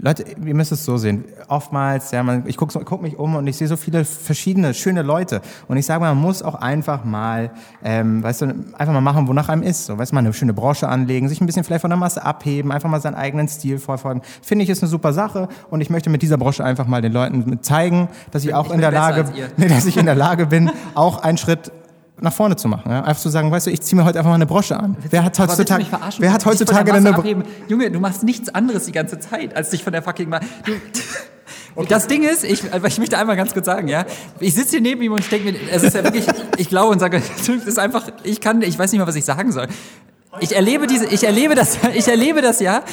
[0.01, 1.25] Leute, ihr müsst es so sehen.
[1.47, 5.01] Oftmals, ja, man, ich gucke guck mich um und ich sehe so viele verschiedene, schöne
[5.01, 5.41] Leute.
[5.67, 7.51] Und ich sage mal, man muss auch einfach mal,
[7.83, 8.45] ähm, weißt du,
[8.77, 9.85] einfach mal machen, wonach einem ist.
[9.85, 12.23] So, weißt du, mal eine schöne Brosche anlegen, sich ein bisschen vielleicht von der Masse
[12.23, 14.21] abheben, einfach mal seinen eigenen Stil verfolgen.
[14.41, 15.47] Finde ich, ist eine super Sache.
[15.69, 18.71] Und ich möchte mit dieser Brosche einfach mal den Leuten zeigen, dass ich auch ich
[18.71, 19.25] in bin der Lage,
[19.57, 21.71] nee, dass ich in der Lage bin, auch einen Schritt
[22.23, 22.89] nach vorne zu machen.
[22.89, 23.01] Ja?
[23.01, 24.95] Einfach zu sagen, weißt du, ich ziehe mir heute einfach mal eine Brosche an.
[25.09, 25.85] Wer hat heutzutage,
[26.17, 27.43] wer hat heutzutage Masse eine abheben?
[27.67, 30.71] Junge, du machst nichts anderes die ganze Zeit, als dich von der fucking Ma du,
[31.89, 34.05] Das Ding ist, ich, ich möchte einmal ganz kurz sagen, ja,
[34.39, 36.25] ich sitze hier neben ihm und ich denke mir, es ist ja wirklich,
[36.57, 39.25] ich glaube und sage, das ist einfach, ich kann, ich weiß nicht mal, was ich
[39.25, 39.67] sagen soll.
[40.39, 42.83] Ich erlebe diese, ich erlebe das, ich erlebe das ja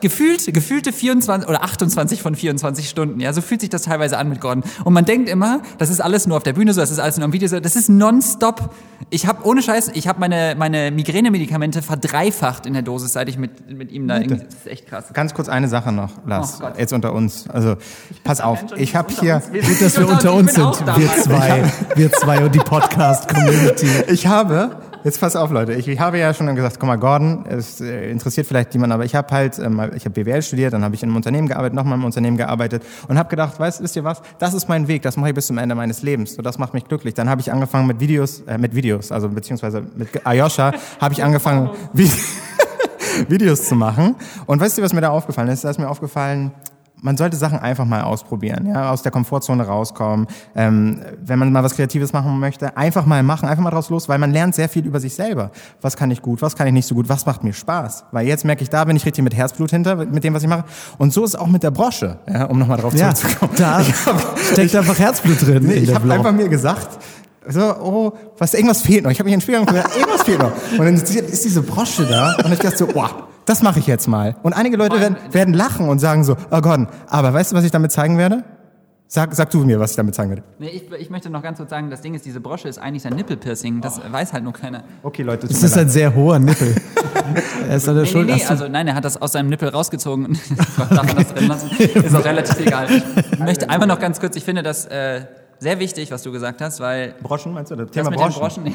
[0.00, 3.20] gefühlt, gefühlte 24 oder 28 von 24 Stunden.
[3.20, 4.62] Ja, so fühlt sich das teilweise an mit Gordon.
[4.84, 7.16] Und man denkt immer, das ist alles nur auf der Bühne so, das ist alles
[7.16, 7.58] nur am Video so.
[7.58, 8.72] Das ist nonstop.
[9.10, 13.36] Ich habe ohne Scheiß, ich habe meine meine Migränemedikamente verdreifacht in der Dosis, seit ich
[13.36, 14.18] mit mit ihm da.
[14.18, 15.06] Irgendwie, das ist echt krass.
[15.12, 16.58] Ganz kurz eine Sache noch, Lars.
[16.58, 16.78] Oh Gott.
[16.78, 17.48] Jetzt unter uns.
[17.48, 17.76] Also,
[18.22, 18.64] pass auf.
[18.76, 21.64] Ich habe hier, Gut, dass wir unter uns sind, wir zwei,
[21.96, 23.88] wir zwei und die Podcast-Community.
[24.08, 25.72] ich habe, jetzt pass auf, Leute.
[25.74, 29.04] Ich, ich habe ja schon gesagt, guck mal, Gordon, es äh, interessiert vielleicht jemand, aber
[29.04, 31.74] ich habe halt, ähm, ich habe BWL studiert, dann habe ich in einem Unternehmen gearbeitet,
[31.74, 34.22] nochmal im Unternehmen gearbeitet und habe gedacht, weißt, wisst ihr was?
[34.38, 36.34] Das ist mein Weg, das mache ich bis zum Ende meines Lebens.
[36.34, 37.14] So, das macht mich glücklich.
[37.14, 41.22] Dann habe ich angefangen mit Videos, äh, mit Videos, also beziehungsweise mit Ayosha habe ich
[41.24, 42.10] angefangen, Vi-
[43.28, 44.14] Videos zu machen.
[44.46, 45.64] Und weißt du, was mir da aufgefallen ist?
[45.64, 46.52] Da ist mir aufgefallen,
[47.02, 50.26] man sollte Sachen einfach mal ausprobieren, ja, aus der Komfortzone rauskommen.
[50.54, 54.08] Ähm, wenn man mal was Kreatives machen möchte, einfach mal machen, einfach mal draus los,
[54.08, 55.50] weil man lernt sehr viel über sich selber.
[55.80, 58.04] Was kann ich gut, was kann ich nicht so gut, was macht mir Spaß?
[58.12, 60.48] Weil jetzt merke ich, da bin ich richtig mit Herzblut hinter, mit dem, was ich
[60.48, 60.64] mache.
[60.98, 63.52] Und so ist es auch mit der Brosche, ja, um nochmal drauf Ja, zurückzukommen.
[63.56, 63.82] da
[64.52, 65.64] steckt einfach Herzblut drin.
[65.66, 66.98] Nee, ich habe einfach mir gesagt,
[67.48, 69.10] so, oh, was, irgendwas fehlt noch.
[69.10, 70.52] Ich habe mich in den Spiegel gesagt, irgendwas fehlt noch.
[70.72, 73.10] Und dann ist diese Brosche da und ich dachte so, wow,
[73.50, 74.36] das mache ich jetzt mal.
[74.42, 77.64] Und einige Leute werden, werden lachen und sagen so, oh Gott, aber weißt du, was
[77.64, 78.44] ich damit zeigen werde?
[79.08, 80.44] Sag, sag du mir, was ich damit zeigen werde.
[80.60, 83.02] Nee, ich, ich möchte noch ganz kurz sagen, das Ding ist, diese Brosche ist eigentlich
[83.02, 83.80] sein Nippelpiercing.
[83.80, 84.84] Das weiß halt nur keiner.
[85.02, 85.86] Okay, Leute, Das ist leid.
[85.86, 86.76] ein sehr hoher Nippel.
[87.68, 88.26] er ist an der Nee, nee, Schuld.
[88.28, 90.26] nee, du- also nein, er hat das aus seinem Nippel rausgezogen.
[90.26, 90.40] und
[90.78, 91.70] Darf man das drin lassen?
[91.76, 92.86] Ist auch relativ egal.
[93.32, 95.22] Ich möchte einmal noch ganz kurz, ich finde das äh,
[95.58, 97.76] sehr wichtig, was du gesagt hast, weil Broschen, meinst du?
[97.76, 98.62] Das das Thema mit Broschen.
[98.62, 98.74] den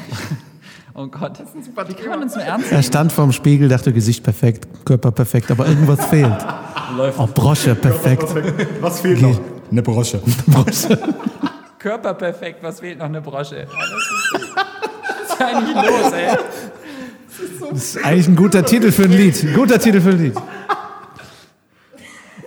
[0.98, 3.30] Oh Gott, das ist ein super, wie kann man uns nur ernst er stand vorm
[3.30, 6.32] Spiegel, dachte Gesicht perfekt, Körper perfekt, aber irgendwas fehlt.
[7.18, 8.24] Oh, Brosche perfekt.
[8.80, 9.38] Was fehlt noch?
[9.70, 10.22] Eine Brosche.
[11.78, 13.66] Körper perfekt, was fehlt noch eine Brosche?
[13.66, 16.36] Das ist, was ist eigentlich los, ey?
[17.70, 19.44] Das ist eigentlich ein guter Titel für ein Lied.
[19.44, 20.34] Ein guter Titel für ein Lied.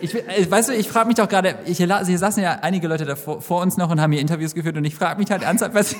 [0.02, 3.06] Ich, äh, weißt du, ich frage mich doch gerade, hier hier saßen ja einige Leute
[3.06, 5.44] da vor, vor uns noch und haben hier Interviews geführt und ich frage mich halt
[5.44, 5.96] ernsthaft, was,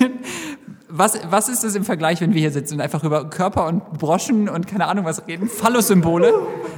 [0.90, 3.98] was, was ist das im Vergleich, wenn wir hier sitzen und einfach über Körper und
[3.98, 5.48] Broschen und keine Ahnung was reden?
[5.48, 6.34] Phallus-Symbole?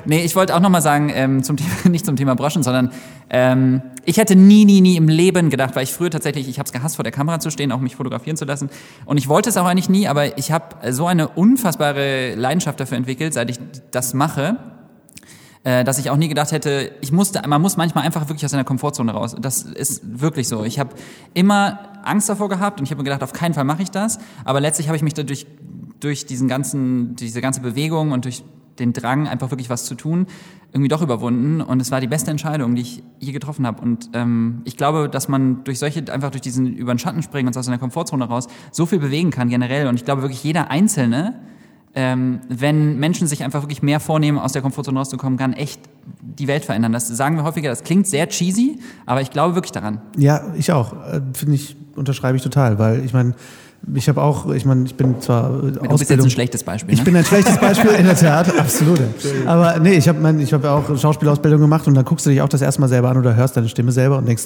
[0.05, 2.91] Nee, ich wollte auch nochmal sagen, ähm, zum Thema, nicht zum Thema Broschen, sondern
[3.29, 6.67] ähm, ich hätte nie, nie, nie im Leben gedacht, weil ich früher tatsächlich, ich habe
[6.67, 8.69] es gehasst, vor der Kamera zu stehen, auch mich fotografieren zu lassen.
[9.05, 12.97] Und ich wollte es auch eigentlich nie, aber ich habe so eine unfassbare Leidenschaft dafür
[12.97, 13.59] entwickelt, seit ich
[13.91, 14.57] das mache
[15.63, 18.51] äh, dass ich auch nie gedacht hätte, ich musste, man muss manchmal einfach wirklich aus
[18.51, 19.35] seiner Komfortzone raus.
[19.39, 20.63] Das ist wirklich so.
[20.63, 20.95] Ich habe
[21.33, 24.17] immer Angst davor gehabt und ich habe mir gedacht, auf keinen Fall mache ich das.
[24.43, 25.45] Aber letztlich habe ich mich dadurch
[25.99, 28.43] durch diesen ganzen, diese ganze Bewegung und durch
[28.79, 30.25] den Drang, einfach wirklich was zu tun,
[30.71, 31.61] irgendwie doch überwunden.
[31.61, 33.81] Und es war die beste Entscheidung, die ich je getroffen habe.
[33.81, 37.47] Und ähm, ich glaube, dass man durch solche, einfach durch diesen über den Schatten springen
[37.47, 39.87] und aus seiner Komfortzone raus, so viel bewegen kann generell.
[39.87, 41.39] Und ich glaube wirklich, jeder Einzelne
[41.95, 45.81] ähm, wenn Menschen sich einfach wirklich mehr vornehmen, aus der Komfortzone rauszukommen, kann echt
[46.21, 46.93] die Welt verändern.
[46.93, 50.01] Das sagen wir häufiger, das klingt sehr cheesy, aber ich glaube wirklich daran.
[50.17, 50.93] Ja, ich auch.
[50.93, 53.33] Äh, Finde ich, unterschreibe ich total, weil ich meine,
[53.95, 56.93] ich habe auch, ich meine, ich bin zwar äh, Du bist jetzt ein schlechtes Beispiel.
[56.93, 57.05] Ich Ne?
[57.05, 58.99] bin ein schlechtes Beispiel in der Tat, absolut.
[59.45, 62.29] Aber nee, ich habe mein, ich habe ja auch Schauspielausbildung gemacht und dann guckst du
[62.29, 64.43] dich auch das erste Mal selber an oder hörst deine Stimme selber und denkst,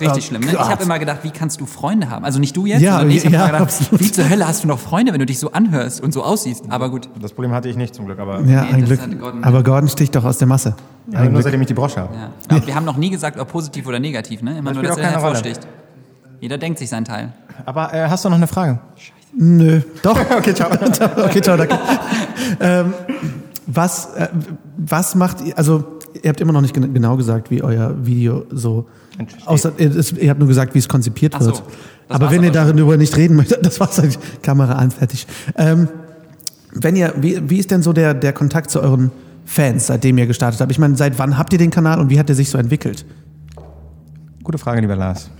[0.00, 0.52] Richtig schlimm, ne?
[0.52, 2.24] Ich habe immer gedacht, wie kannst du Freunde haben?
[2.24, 4.00] Also nicht du jetzt, Ja, sondern ich habe ja, gedacht, absolut.
[4.00, 6.64] wie zur Hölle hast du noch Freunde, wenn du dich so anhörst und so aussiehst?
[6.68, 7.08] Aber gut.
[7.20, 9.20] Das Problem hatte ich nicht zum Glück, aber Ja, Nee, ein Glück.
[9.20, 9.44] Gordon.
[9.44, 10.74] Aber Gordon sticht doch aus der Masse.
[11.12, 12.14] ja, nur seitdem ich die Brosche habe.
[12.14, 12.30] Ja.
[12.56, 14.58] Aber wir haben noch nie gesagt, ob positiv oder negativ, ne?
[14.58, 15.34] Immer Das nur, spielt dass auch er keine Rolle.
[15.36, 15.68] hervorsticht.
[16.40, 17.32] Jeder denkt sich seinen Teil.
[17.64, 18.80] Aber äh, hast du noch eine Frage?
[19.36, 19.80] Nö.
[20.02, 20.18] Doch.
[20.36, 20.68] okay, ciao.
[21.16, 21.78] okay, ciao, danke.
[22.60, 22.92] ähm,
[23.66, 24.28] was, äh,
[24.76, 28.44] was macht ihr, also ihr habt immer noch nicht gen genau gesagt, wie euer Video
[28.50, 28.86] so
[29.18, 29.46] Entsteht.
[29.46, 31.58] außer, ihr, es- ihr habt nur gesagt, wie es konzipiert Ach so, wird.
[32.08, 34.18] das Aber wenn ihr darüber nicht reden möchtet, das war's eigentlich.
[34.42, 35.26] Kamera an, fertig.
[35.56, 35.88] Ähm,
[36.72, 39.10] wenn ihr, wie, wie ist denn so der, der Kontakt zu euren
[39.44, 40.70] Fans, seitdem ihr gestartet habt?
[40.70, 43.04] Ich meine, seit wann habt ihr den Kanal und wie hat der sich so entwickelt?
[44.44, 45.30] Gute Frage, lieber Lars.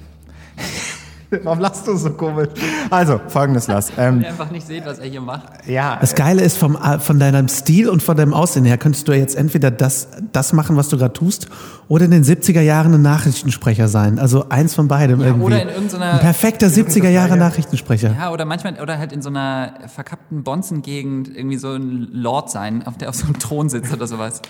[1.43, 2.49] Warum lachst du so komisch?
[2.91, 3.93] Also, folgendes, Lars.
[3.99, 5.67] Ähm, ihr einfach nicht seht, was er hier macht.
[5.67, 9.07] ja, Das Geile ist, vom, äh, von deinem Stil und von deinem Aussehen her könntest
[9.09, 11.49] du jetzt entweder das, das machen, was du gerade tust,
[11.89, 14.19] oder in den 70er Jahren ein Nachrichtensprecher sein.
[14.19, 15.45] Also eins von beidem irgendwie.
[15.47, 18.15] oder in irgendeiner- ein perfekter 70er Jahre Nachrichtensprecher.
[18.19, 22.87] Ja, oder manchmal, oder halt in so einer verkappten Bonzen-Gegend irgendwie so ein Lord sein,
[22.87, 24.41] auf der auf so einem Thron sitzt oder sowas.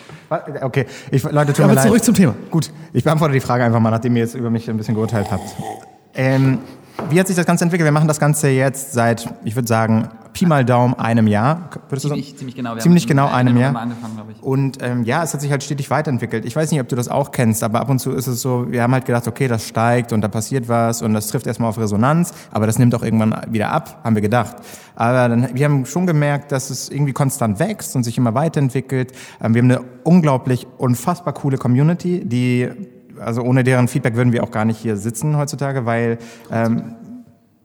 [0.63, 0.87] okay.
[1.11, 1.87] Ich, Leute, tut mir Aber leid.
[1.87, 2.35] zurück zum Thema.
[2.51, 5.29] Gut, ich beantworte die Frage einfach mal, nachdem ihr jetzt über mich ein bisschen geurteilt
[5.31, 5.43] habt.
[6.19, 6.59] Ähm,
[7.11, 7.87] wie hat sich das Ganze entwickelt?
[7.87, 11.71] Wir machen das Ganze jetzt seit, ich würde sagen, Pi mal Daumen einem Jahr.
[11.89, 12.07] Würdest?
[12.07, 12.75] Ziemlich, ziemlich genau.
[12.75, 13.89] Wir Ziemlich haben genau einem Jahr.
[14.41, 16.45] Und ähm, ja, es hat sich halt stetig weiterentwickelt.
[16.45, 18.71] Ich weiß nicht, ob du das auch kennst, aber ab und zu ist es so,
[18.71, 21.71] wir haben halt gedacht, okay, das steigt und da passiert was und das trifft erstmal
[21.71, 24.57] auf Resonanz, aber das nimmt auch irgendwann wieder ab, haben wir gedacht.
[24.97, 29.13] Aber dann, wir haben schon gemerkt, dass es irgendwie konstant wächst und sich immer weiterentwickelt.
[29.41, 32.69] Ähm, wir haben eine unglaublich, unfassbar coole Community, die,
[33.21, 36.19] also ohne deren Feedback würden wir auch gar nicht hier sitzen heutzutage, weil,
[36.51, 36.95] ähm,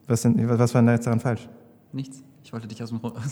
[0.06, 1.48] was, denn, was war denn da jetzt daran falsch?
[1.92, 2.22] Nichts.
[2.42, 3.12] Ich wollte dich aus dem Ro-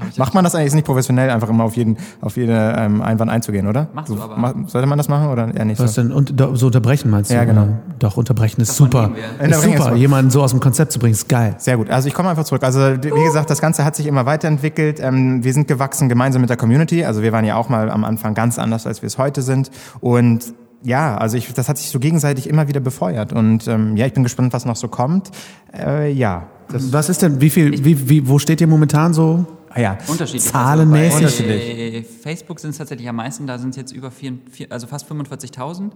[0.18, 3.30] Macht man das eigentlich ist nicht professionell, einfach immer auf jeden, auf jede ähm, Einwand
[3.30, 3.88] einzugehen, oder?
[3.92, 4.36] Machst du So, aber.
[4.36, 6.02] ma- sollte man das machen oder eher nicht Was so?
[6.02, 6.12] denn?
[6.12, 7.34] Und so unterbrechen meinst du?
[7.34, 7.68] Ja, genau.
[7.98, 9.44] Doch, unterbrechen ist Davon super.
[9.44, 9.94] Ist super.
[9.96, 11.54] Jemanden so aus dem Konzept zu bringen, ist geil.
[11.58, 11.90] Sehr gut.
[11.90, 12.62] Also ich komme einfach zurück.
[12.62, 15.00] Also wie gesagt, das Ganze hat sich immer weiterentwickelt.
[15.00, 17.04] Ähm, wir sind gewachsen gemeinsam mit der Community.
[17.04, 19.70] Also wir waren ja auch mal am Anfang ganz anders, als wir es heute sind.
[20.00, 23.32] Und ja, also ich, das hat sich so gegenseitig immer wieder befeuert.
[23.32, 25.30] Und ähm, ja, ich bin gespannt, was noch so kommt.
[25.76, 29.46] Äh, ja, das, Was ist denn, wie viel, wie, wie, wo steht ihr momentan so?
[29.70, 29.98] ah, ja.
[30.08, 30.44] Unterschiedlich.
[30.44, 31.24] Zahlenmäßig?
[31.24, 34.66] Also bei Facebook sind es tatsächlich am meisten, da sind es jetzt über vier, vier,
[34.70, 35.90] also fast 45.000.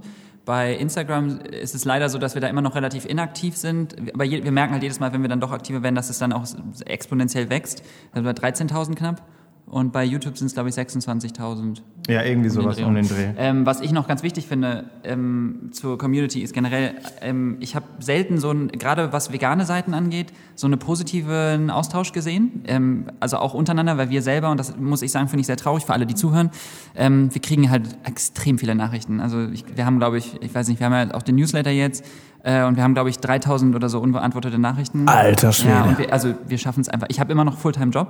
[0.45, 3.97] Bei Instagram ist es leider so, dass wir da immer noch relativ inaktiv sind.
[4.13, 6.19] Aber je, wir merken halt jedes Mal, wenn wir dann doch aktiver werden, dass es
[6.19, 6.47] dann auch
[6.87, 7.83] exponentiell wächst.
[8.13, 9.23] Also bei 13.000 knapp.
[9.67, 11.81] Und bei YouTube sind es, glaube ich, 26.000.
[12.07, 13.09] Ja, irgendwie um den sowas Dreh um den.
[13.09, 13.33] Dreh.
[13.39, 17.87] Ähm, was ich noch ganz wichtig finde ähm, zur Community ist generell, ähm, ich habe
[17.99, 22.63] selten so ein, gerade was vegane Seiten angeht, so einen positiven Austausch gesehen.
[22.67, 25.57] Ähm, also auch untereinander, weil wir selber, und das muss ich sagen, finde ich sehr
[25.57, 26.51] traurig für alle, die zuhören,
[26.95, 29.21] ähm, wir kriegen halt extrem viele Nachrichten.
[29.21, 31.71] Also ich, wir haben, glaube ich, ich weiß nicht, wir haben ja auch den Newsletter
[31.71, 32.05] jetzt
[32.45, 35.09] äh, und wir haben, glaube ich, 3000 oder so unbeantwortete Nachrichten.
[35.09, 35.71] Alter Schwede.
[35.71, 37.07] Ja, wir, also wir schaffen es einfach.
[37.11, 38.07] Ich habe immer noch Fulltime-Job.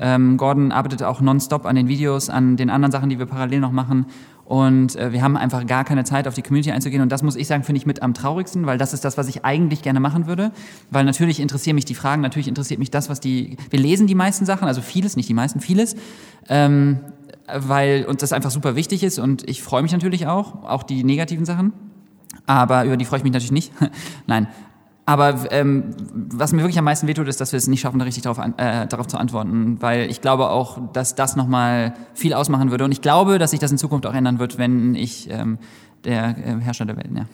[0.00, 3.58] Ähm, Gordon arbeitet auch nonstop an den Videos, an den anderen Sachen, die wir parallel
[3.58, 4.06] noch machen.
[4.44, 7.02] Und äh, wir haben einfach gar keine Zeit, auf die Community einzugehen.
[7.02, 9.26] Und das muss ich sagen, finde ich mit am traurigsten, weil das ist das, was
[9.26, 10.52] ich eigentlich gerne machen würde.
[10.92, 13.56] Weil natürlich interessieren mich die Fragen, natürlich interessiert mich das, was die.
[13.70, 15.96] Wir lesen die meisten Sachen, also vieles, nicht die meisten, vieles.
[16.48, 17.00] Ähm,
[17.52, 21.02] weil uns das einfach super wichtig ist und ich freue mich natürlich auch, auch die
[21.04, 21.72] negativen Sachen.
[22.46, 23.72] Aber über die freue ich mich natürlich nicht.
[24.26, 24.48] Nein.
[25.08, 28.04] Aber ähm, was mir wirklich am meisten wehtut, ist, dass wir es nicht schaffen, da
[28.04, 29.80] richtig darauf, äh, darauf zu antworten.
[29.80, 32.84] Weil ich glaube auch, dass das nochmal viel ausmachen würde.
[32.84, 35.58] Und ich glaube, dass sich das in Zukunft auch ändern wird, wenn ich ähm,
[36.06, 37.26] der äh, Herrscher der Welt, ja.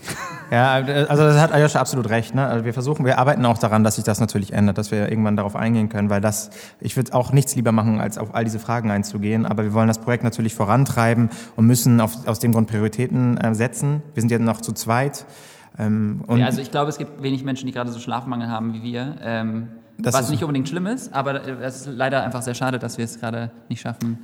[0.50, 0.72] Ja,
[1.06, 2.34] also das hat Ayosha absolut recht.
[2.34, 2.44] Ne?
[2.44, 5.36] Also wir versuchen, wir arbeiten auch daran, dass sich das natürlich ändert, dass wir irgendwann
[5.36, 8.58] darauf eingehen können, weil das, ich würde auch nichts lieber machen, als auf all diese
[8.58, 9.46] Fragen einzugehen.
[9.46, 13.54] Aber wir wollen das Projekt natürlich vorantreiben und müssen auf, aus dem Grund Prioritäten äh,
[13.54, 14.02] setzen.
[14.14, 15.24] Wir sind ja noch zu zweit.
[15.78, 16.46] Ähm, ja.
[16.46, 19.16] Also ich glaube, es gibt wenig Menschen, die gerade so Schlafmangel haben wie wir.
[19.22, 22.78] Ähm, Das was nicht unbedingt schlimm ist, aber äh, es ist leider einfach sehr schade,
[22.78, 24.18] dass wir es gerade nicht schaffen.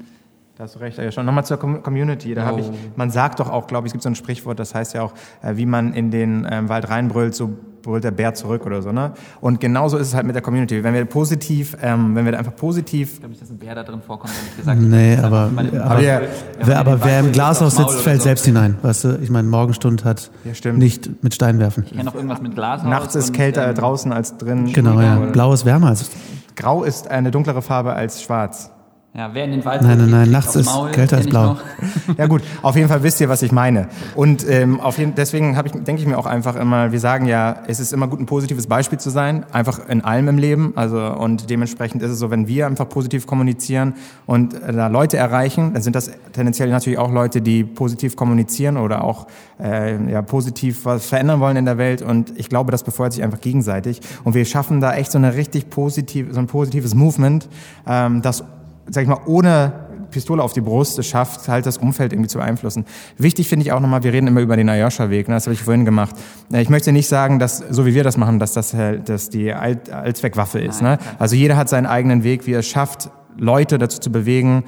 [0.59, 1.25] Da hast du recht, ja schon.
[1.25, 2.35] Nochmal zur Com Community.
[2.35, 2.73] Da habe ich, Oh.
[2.97, 5.13] man sagt doch auch, glaube ich, es gibt so ein Sprichwort, das heißt ja auch,
[5.41, 7.51] äh, wie man in den ähm, Wald reinbrüllt, so
[7.83, 8.91] brüllt der Bär zurück oder so.
[8.91, 9.13] Ne?
[9.41, 10.83] Und genauso ist es halt mit der Community.
[10.83, 13.77] Wenn wir positiv, ähm, wenn wir da einfach positiv Ich glaube nicht, dass ein Bär
[13.77, 14.81] da drin vorkommt, ehrlich gesagt.
[14.81, 16.21] Nee, Das ist aber, meine- aber, ja,
[16.61, 18.25] wer, aber wer im Glashaus sitzt, fällt so.
[18.25, 18.79] selbst hinein.
[18.83, 20.81] Weißt du, ich meine, Morgenstund hat Ja, stimmt.
[20.81, 21.85] nicht mit Stein werfen.
[21.87, 22.83] Ich kenne noch irgendwas mit Glas.
[22.83, 24.73] nachts ist kälter draußen als drin.
[24.73, 25.19] Genau, ja.
[25.19, 26.11] Oder- Blau ist wärmer als.
[26.57, 28.73] Grau ist eine dunklere Farbe als schwarz.
[29.15, 31.57] Ja, wer in den Wald Nein, nein, nein, nachts ist Maul, kälter als blau.
[32.19, 33.89] Ja gut, auf jeden Fall wisst ihr, was ich meine.
[34.15, 37.63] Und ähm, auf jeden, deswegen ich, denke ich mir auch einfach immer, wir sagen ja,
[37.67, 40.73] es ist immer gut, ein positives Beispiel zu sein, einfach in allem im Leben.
[40.77, 43.95] Also und dementsprechend ist es so, wenn wir einfach positiv kommunizieren
[44.27, 48.77] und äh, da Leute erreichen, dann sind das tendenziell natürlich auch Leute, die positiv kommunizieren
[48.77, 49.27] oder auch
[49.59, 52.03] äh, ja, positiv was verändern wollen in der Welt.
[52.03, 54.01] Und ich glaube, das befeuert sich einfach gegenseitig.
[54.25, 57.49] Und wir schaffen da echt so eine richtig positiv, so ein positives Movement,
[57.87, 58.45] ähm, das
[58.91, 59.73] sag ich mal, ohne
[60.11, 62.85] Pistole auf die Brust es schafft, halt das Umfeld irgendwie zu beeinflussen.
[63.17, 65.35] Wichtig finde ich auch nochmal, wir reden immer über den Ayosha-Weg, ne?
[65.35, 66.15] das habe ich vorhin gemacht.
[66.53, 69.31] Äh, Ich möchte nicht sagen, dass, so wie wir das machen, dass das halt, dass
[69.31, 70.83] die Alt Allzweckwaffe ist.
[70.83, 71.05] Nein, ne?
[71.19, 74.65] Also jeder hat seinen eigenen Weg, wie er es schafft, Leute dazu zu bewegen,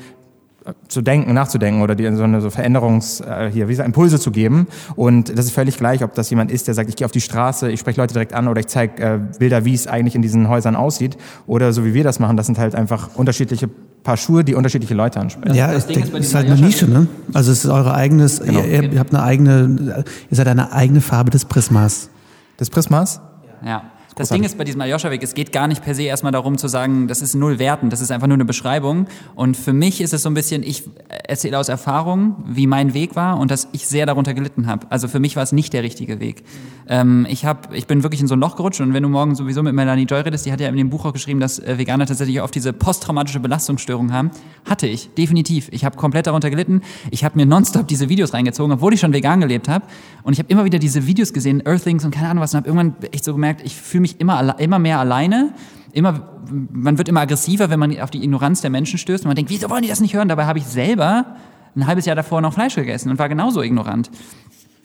[0.64, 4.20] äh, zu denken, nachzudenken oder die so eine so Veränderungs äh, hier wie gesagt, Impulse
[4.20, 7.04] zu geben und das ist völlig gleich, ob das jemand ist, der sagt, ich gehe
[7.04, 9.86] auf die Straße, ich spreche Leute direkt an oder ich zeige äh, Bilder, wie es
[9.86, 13.10] eigentlich in diesen Häusern aussieht oder so wie wir das machen, das sind halt einfach
[13.16, 13.70] unterschiedliche
[14.02, 15.54] Paar Schuhe, die unterschiedliche Leute ansprechen.
[15.54, 17.06] ja, das ich Ding denke, ist ist halt eine Nische, ne?
[17.34, 18.60] Also es ist eure eigenes, Genau.
[18.60, 22.08] ihr, ihr habt eine eigene, ihr seid eine eigene Farbe des Prismas.
[22.58, 23.20] Des Prismas?
[23.64, 23.82] Ja.
[24.16, 24.42] Das großartig.
[24.42, 27.06] Ding ist bei diesem Ayosha-Weg, es geht gar nicht per se erstmal darum zu sagen,
[27.06, 29.06] das ist null werten, das ist einfach nur eine Beschreibung.
[29.34, 33.16] Und für mich ist es so ein bisschen, ich erzähle aus Erfahrung, wie mein Weg
[33.16, 34.86] war und dass ich sehr darunter gelitten habe.
[34.90, 36.42] Also für mich war es nicht der richtige Weg.
[36.88, 39.34] Ähm, ich, hab, ich bin wirklich in so ein Loch gerutscht und wenn du morgen
[39.34, 41.78] sowieso mit Melanie Joy redest, die hat ja in dem Buch auch geschrieben, dass äh,
[41.78, 44.30] Veganer tatsächlich oft diese posttraumatische Belastungsstörung haben.
[44.68, 45.68] Hatte ich, definitiv.
[45.70, 46.82] Ich habe komplett darunter gelitten.
[47.10, 49.84] Ich habe mir nonstop diese Videos reingezogen, obwohl ich schon vegan gelebt habe.
[50.22, 52.68] Und ich habe immer wieder diese Videos gesehen, Earthlings und keine Ahnung was, und habe
[52.68, 55.54] irgendwann echt so gemerkt, ich fühle mich immer, immer mehr alleine.
[55.92, 56.40] Immer,
[56.72, 59.50] man wird immer aggressiver, wenn man auf die Ignoranz der Menschen stößt und man denkt,
[59.50, 60.28] wieso wollen die das nicht hören?
[60.28, 61.36] Dabei habe ich selber
[61.74, 64.10] ein halbes Jahr davor noch Fleisch gegessen und war genauso ignorant.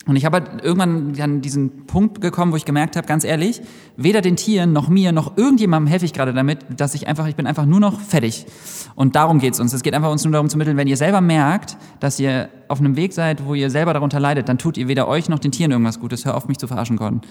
[0.06, 3.60] Und ich habe halt irgendwann an diesen Punkt gekommen, wo ich gemerkt habe, ganz ehrlich,
[3.96, 7.34] weder den Tieren noch mir noch irgendjemandem helfe ich gerade damit, dass ich einfach, ich
[7.34, 8.46] bin einfach nur noch fertig.
[8.94, 9.72] Und darum geht's uns.
[9.72, 12.78] Es geht einfach uns nur darum zu mitteln, wenn ihr selber merkt, dass ihr auf
[12.78, 15.50] einem Weg seid, wo ihr selber darunter leidet, dann tut ihr weder euch noch den
[15.50, 16.24] Tieren irgendwas Gutes.
[16.24, 17.22] Hör auf, mich zu verarschen, Gordon.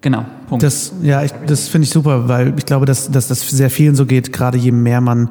[0.00, 0.62] Genau, Punkt.
[0.62, 3.96] Das, ja, ich, das finde ich super, weil ich glaube, dass, dass das sehr vielen
[3.96, 5.30] so geht, gerade je mehr man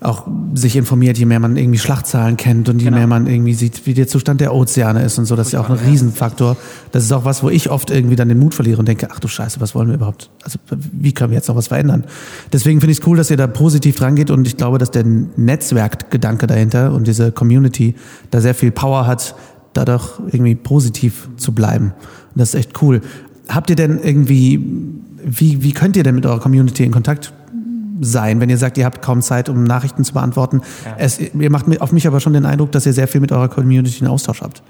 [0.00, 2.98] auch sich informiert, je mehr man irgendwie Schlachtzahlen kennt und je Genau.
[2.98, 5.60] mehr man irgendwie sieht, wie der Zustand der Ozeane ist und so, das ist ja
[5.60, 6.56] auch ein Riesenfaktor.
[6.92, 9.20] Das ist auch was, wo ich oft irgendwie dann den Mut verliere und denke, ach
[9.20, 10.30] du Scheiße, was wollen wir überhaupt?
[10.42, 12.04] Also wie können wir jetzt noch was verändern?
[12.52, 14.90] Deswegen finde ich es cool, dass ihr da positiv dran geht und ich glaube, dass
[14.90, 17.94] der Netzwerkgedanke dahinter und diese Community
[18.30, 19.34] da sehr viel Power hat,
[19.72, 21.92] da doch irgendwie positiv zu bleiben.
[22.34, 23.00] Und das ist echt cool.
[23.48, 24.60] Habt ihr denn irgendwie,
[25.24, 27.32] wie, wie könnt ihr denn mit eurer Community in Kontakt
[28.00, 30.62] sein, wenn ihr sagt, ihr habt kaum Zeit, um Nachrichten zu beantworten?
[30.98, 33.48] Es, ihr macht auf mich aber schon den Eindruck, dass ihr sehr viel mit eurer
[33.48, 34.62] Community in Austausch habt.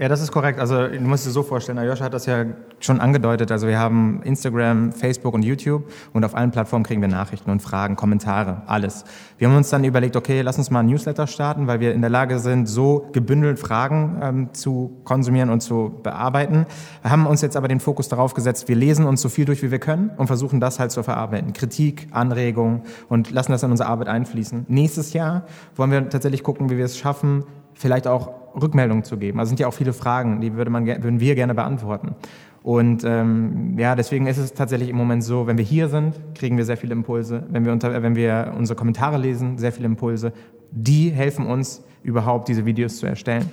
[0.00, 0.58] Ja, das ist korrekt.
[0.58, 2.46] Also du musst dir so vorstellen, Ayosha hat das ja
[2.78, 3.52] schon angedeutet.
[3.52, 7.60] Also wir haben Instagram, Facebook und YouTube und auf allen Plattformen kriegen wir Nachrichten und
[7.60, 9.04] Fragen, Kommentare, alles.
[9.36, 12.00] Wir haben uns dann überlegt, okay, lass uns mal ein Newsletter starten, weil wir in
[12.00, 16.64] der Lage sind, so gebündelt Fragen ähm, zu konsumieren und zu bearbeiten.
[17.02, 19.62] Wir haben uns jetzt aber den Fokus darauf gesetzt, wir lesen uns so viel durch,
[19.62, 21.52] wie wir können und versuchen das halt zu verarbeiten.
[21.52, 24.64] Kritik, Anregungen und lassen das in unsere Arbeit einfließen.
[24.66, 25.44] Nächstes Jahr
[25.76, 27.44] wollen wir tatsächlich gucken, wie wir es schaffen,
[27.80, 29.38] vielleicht auch Rückmeldungen zu geben.
[29.38, 32.14] Also sind ja auch viele Fragen, die würde man, würden wir gerne beantworten.
[32.62, 36.58] Und ähm, ja, deswegen ist es tatsächlich im Moment so, wenn wir hier sind, kriegen
[36.58, 37.44] wir sehr viele Impulse.
[37.48, 40.32] Wenn wir, unter, wenn wir unsere Kommentare lesen, sehr viele Impulse.
[40.70, 43.48] Die helfen uns überhaupt, diese Videos zu erstellen.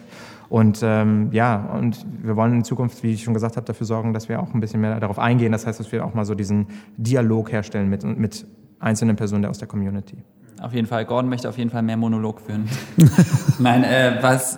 [0.49, 4.13] Und ähm, ja, und wir wollen in Zukunft, wie ich schon gesagt habe, dafür sorgen,
[4.13, 5.51] dass wir auch ein bisschen mehr darauf eingehen.
[5.53, 8.45] Das heißt, dass wir auch mal so diesen Dialog herstellen mit, mit
[8.79, 10.17] einzelnen Personen aus der Community.
[10.61, 11.05] Auf jeden Fall.
[11.05, 12.67] Gordon möchte auf jeden Fall mehr Monolog führen.
[13.59, 14.57] Nein, äh, was,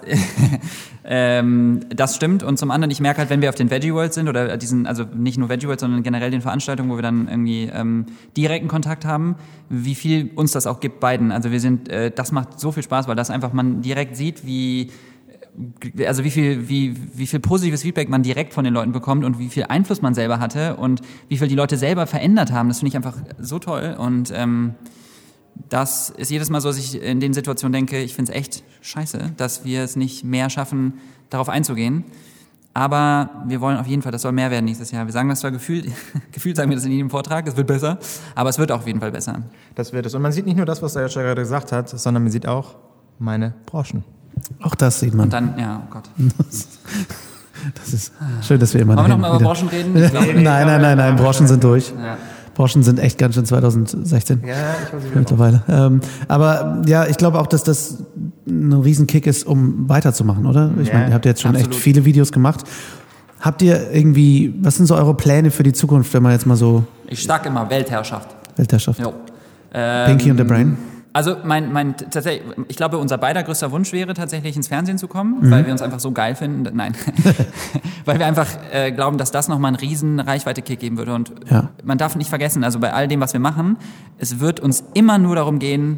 [1.03, 2.41] ähm, das stimmt.
[2.41, 4.87] Und zum anderen, ich merke halt, wenn wir auf den Veggie World sind oder diesen,
[4.87, 8.05] also nicht nur Veggie World, sondern generell den Veranstaltungen, wo wir dann irgendwie ähm,
[8.37, 9.35] direkten Kontakt haben,
[9.69, 11.31] wie viel uns das auch gibt beiden.
[11.31, 14.45] Also wir sind, äh, das macht so viel Spaß, weil das einfach man direkt sieht,
[14.45, 14.91] wie
[16.05, 19.39] also wie viel, wie, wie viel positives Feedback man direkt von den Leuten bekommt und
[19.39, 22.69] wie viel Einfluss man selber hatte und wie viel die Leute selber verändert haben.
[22.69, 24.75] Das finde ich einfach so toll und ähm,
[25.69, 28.63] das ist jedes Mal so, dass ich in den Situationen denke, ich finde es echt
[28.81, 30.93] scheiße, dass wir es nicht mehr schaffen,
[31.29, 32.03] darauf einzugehen.
[32.73, 35.05] Aber wir wollen auf jeden Fall, das soll mehr werden nächstes Jahr.
[35.05, 35.91] Wir sagen das zwar gefühlt,
[36.31, 37.97] gefühlt sagen wir das in jedem Vortrag, es wird besser,
[38.35, 39.41] aber es wird auf jeden Fall besser.
[39.75, 40.13] Das wird es.
[40.15, 42.47] Und man sieht nicht nur das, was der Joscha gerade gesagt hat, sondern man sieht
[42.47, 42.75] auch
[43.17, 44.03] meine Broschen.
[44.61, 45.25] Auch das sieht man.
[45.25, 46.09] Und dann, ja, oh Gott.
[47.75, 49.93] Das ist schön, dass wir immer Wollen wir noch dahin mal über Broschen reden?
[49.93, 51.91] Glaube, Nein, nein, nein, nein, Broschen sind durch.
[51.91, 52.17] ja.
[52.59, 54.53] Broschen sind echt ganz schön 2016 Ja,
[54.85, 55.63] ich weiß nicht, mittlerweile.
[55.69, 58.03] Ähm, aber ja, ich glaube auch, dass das
[58.45, 60.71] ein Riesenkick ist, um weiterzumachen, oder?
[60.81, 61.71] Ich Ja, meine, ihr habt jetzt schon absolut.
[61.73, 62.65] echt viele Videos gemacht.
[63.39, 66.57] Habt ihr irgendwie, was sind so eure Pläne für die Zukunft, wenn man jetzt mal
[66.57, 68.35] so Ich sag immer Weltherrschaft.
[68.57, 68.99] Weltherrschaft?
[68.99, 69.13] Jo.
[69.73, 70.77] Ähm, Pinky und the Brain?
[71.11, 75.07] Also mein, mein tatsächlich, ich glaube, unser beider größter Wunsch wäre tatsächlich ins Fernsehen zu
[75.07, 76.69] kommen, weil wir uns einfach so geil finden.
[76.75, 76.93] Nein,
[78.05, 81.15] weil wir einfach äh, glauben, dass das nochmal einen riesen Reichweite-Kick geben würde.
[81.15, 81.69] Und Ja.
[81.83, 83.77] man darf nicht vergessen, also bei all dem, was wir machen,
[84.19, 85.97] es wird uns immer nur darum gehen,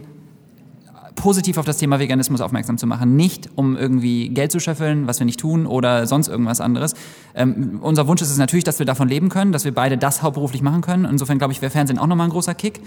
[1.15, 3.17] positiv auf das Thema Veganismus aufmerksam zu machen.
[3.17, 6.95] Nicht, um irgendwie Geld zu scheffeln, was wir nicht tun oder sonst irgendwas anderes.
[7.35, 10.21] Ähm, unser Wunsch ist es natürlich, dass wir davon leben können, dass wir beide das
[10.23, 11.03] hauptberuflich machen können.
[11.03, 12.79] Insofern glaube ich, wäre Fernsehen auch nochmal ein großer Kick.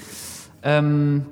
[0.63, 1.27] Ähm,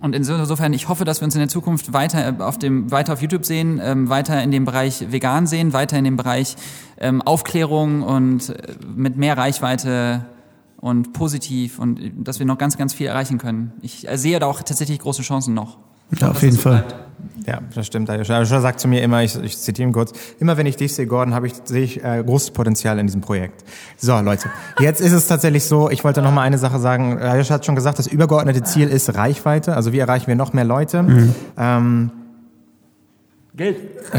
[0.00, 3.12] und insofern, ich hoffe, dass wir uns in der Zukunft weiter äh, auf dem, weiter
[3.12, 6.56] auf YouTube sehen, ähm, weiter in dem Bereich vegan sehen, weiter in dem Bereich
[6.98, 10.26] ähm, Aufklärung und äh, mit mehr Reichweite
[10.78, 13.72] und positiv und äh, dass wir noch ganz, ganz viel erreichen können.
[13.80, 15.78] Ich äh, sehe da auch tatsächlich große Chancen noch.
[16.18, 16.84] Ja, auf jeden Fall.
[17.46, 18.10] Ja, das stimmt.
[18.10, 21.06] Ayosha sagt zu mir immer, ich, ich zitiere ihn kurz, immer wenn ich dich sehe,
[21.06, 23.64] Gordon, habe ich, sehe ich äh, großes Potenzial in diesem Projekt.
[23.96, 27.18] So, Leute, jetzt ist es tatsächlich so, ich wollte noch mal eine Sache sagen.
[27.18, 29.76] Ayosha hat schon gesagt, das übergeordnete Ziel ist Reichweite.
[29.76, 31.32] Also wie erreichen wir noch mehr Leute?
[31.56, 32.10] Ähm,
[33.54, 33.76] Geld.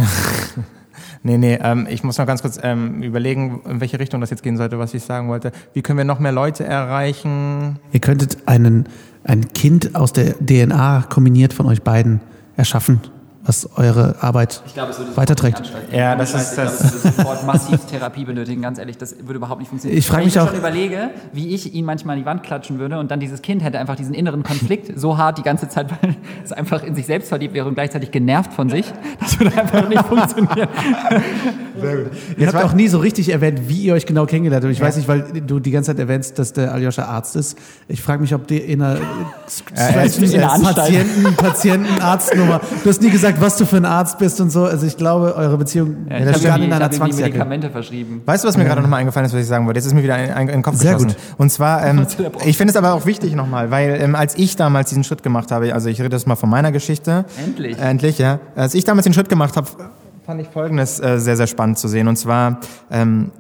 [1.24, 4.44] Nee, nee, ähm, ich muss noch ganz kurz ähm, überlegen, in welche Richtung das jetzt
[4.44, 5.52] gehen sollte, was ich sagen wollte.
[5.74, 7.80] Wie können wir noch mehr Leute erreichen?
[7.92, 8.86] Ihr könntet einen,
[9.26, 12.22] ein Kind aus der DNA kombiniert von euch beiden
[12.58, 13.00] erschaffen,
[13.48, 15.62] was eure Arbeit Ich glaube, weiterträgt.
[15.92, 19.16] Ja, das ist- ich glaube, das- es würde sofort massiv Therapie benötigen, ganz ehrlich, das
[19.24, 19.98] würde überhaupt nicht funktionieren.
[19.98, 22.26] Ich frage Wenn mich ich mir auch- schon überlege, wie ich ihn manchmal an die
[22.26, 25.44] Wand klatschen würde und dann dieses Kind hätte einfach diesen inneren Konflikt so hart die
[25.44, 28.86] ganze Zeit, weil es einfach in sich selbst verliebt wäre und gleichzeitig genervt von sich,
[29.20, 30.68] das würde einfach nicht funktionieren.
[32.38, 34.74] Ihr habt auch nie so richtig erwähnt, wie ihr euch genau kennengelernt habt.
[34.74, 37.58] Ich weiß nicht, weil du die ganze Zeit erwähnst, dass der Aljoscha Arzt ist.
[37.88, 39.00] Ich frage mich, ob der in einer,
[39.76, 40.74] er ist in einer.
[40.74, 42.62] Patienten, Patienten-Arztnummer.
[42.84, 44.66] Du hast nie gesagt, was du für ein Arzt bist und so.
[44.66, 47.30] Also ich glaube, eure Beziehung Ja, ja, ich habe stand in einer Zwangsjacke.
[47.30, 48.22] Medikamente verschrieben.
[48.26, 49.80] Weißt du, was mir gerade nochmal eingefallen ist, was ich sagen wollte?
[49.80, 51.16] Jetzt ist mir wieder ein, ein, ein Kopf Sehr geschossen.
[51.16, 51.18] gut.
[51.38, 52.06] Und zwar, ähm,
[52.46, 55.52] ich finde es aber auch wichtig nochmal, weil ähm, als ich damals diesen Schritt gemacht
[55.52, 57.26] habe, also ich rede jetzt mal von meiner Geschichte.
[57.44, 57.78] Endlich.
[57.78, 58.40] Endlich, ja.
[58.56, 59.68] Als ich damals den Schritt gemacht habe,
[60.26, 62.08] fand ich Folgendes äh, sehr, sehr spannend zu sehen.
[62.08, 62.60] Und zwar,
[62.92, 63.32] ähm,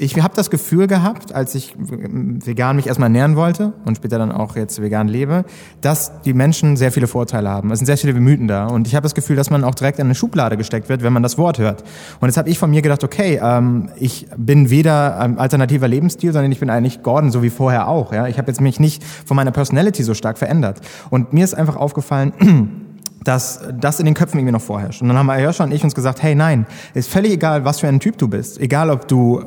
[0.00, 4.18] ich habe das Gefühl gehabt, als ich ähm, vegan mich erstmal ernähren wollte und später
[4.18, 5.44] dann auch jetzt vegan lebe,
[5.82, 7.70] dass die Menschen sehr viele Vorteile haben.
[7.70, 8.66] Es sind sehr viele Mythen da.
[8.66, 11.12] Und ich habe das Gefühl, dass man auch direkt in eine Schublade gesteckt wird, wenn
[11.12, 11.84] man das Wort hört.
[12.18, 16.32] Und jetzt habe ich von mir gedacht, okay, ähm, ich bin weder ein alternativer Lebensstil,
[16.32, 18.12] sondern ich bin eigentlich Gordon, so wie vorher auch.
[18.14, 18.26] Ja?
[18.26, 20.80] Ich habe jetzt mich nicht von meiner Personality so stark verändert.
[21.10, 22.32] Und mir ist einfach aufgefallen,
[23.24, 25.02] dass das in den Köpfen irgendwie noch vorherrscht.
[25.02, 27.88] Und dann haben Ayosha und ich uns gesagt, hey nein, ist völlig egal, was für
[27.88, 28.58] ein Typ du bist.
[28.60, 29.42] Egal, ob du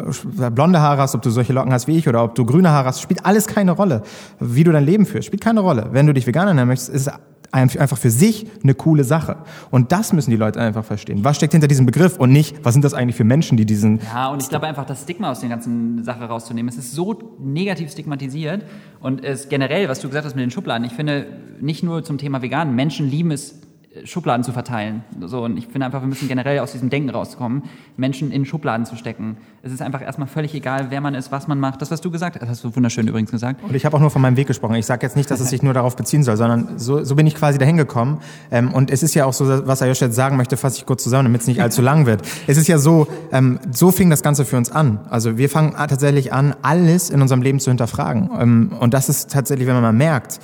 [0.51, 2.88] blonde Haare hast, ob du solche Locken hast wie ich oder ob du grüne Haare
[2.88, 4.03] hast, spielt alles keine Rolle.
[4.39, 5.89] Wie du dein Leben führst, spielt keine Rolle.
[5.91, 7.12] Wenn du dich vegan ernähren möchtest, ist
[7.51, 9.38] einfach für sich eine coole Sache.
[9.69, 11.23] Und das müssen die Leute einfach verstehen.
[11.23, 13.99] Was steckt hinter diesem Begriff und nicht, was sind das eigentlich für Menschen, die diesen...
[14.12, 16.67] Ja, und ich glaube einfach, das Stigma aus der ganzen Sache rauszunehmen.
[16.67, 18.63] Es ist so negativ stigmatisiert
[19.01, 21.27] und es generell, was du gesagt hast mit den Schubladen, ich finde
[21.62, 23.59] nicht nur zum Thema vegan, Menschen lieben es,
[24.06, 25.03] Schubladen zu verteilen.
[25.21, 27.63] So, und ich finde einfach, wir müssen generell aus diesem Denken rauskommen,
[27.95, 29.38] Menschen in Schubladen zu stecken.
[29.62, 31.79] Es ist einfach erstmal völlig egal, wer man ist, was man macht.
[31.82, 33.63] Das, was du gesagt hast, hast du wunderschön übrigens gesagt.
[33.63, 34.75] Und ich habe auch nur von meinem Weg gesprochen.
[34.75, 37.27] Ich sage jetzt nicht, dass es sich nur darauf beziehen soll, sondern so, so bin
[37.27, 38.19] ich quasi dahin gekommen.
[38.49, 41.03] Ähm, und es ist ja auch so, was Ayosha jetzt sagen möchte, fasse ich kurz
[41.03, 42.23] zusammen, damit es nicht allzu lang wird.
[42.47, 45.01] Es ist ja so, ähm, so fing das Ganze für uns an.
[45.10, 48.32] Also wir fangen tatsächlich an, alles in unserem Leben zu hinterfragen.
[48.39, 50.39] Ähm, und das ist tatsächlich, wenn man mal merkt,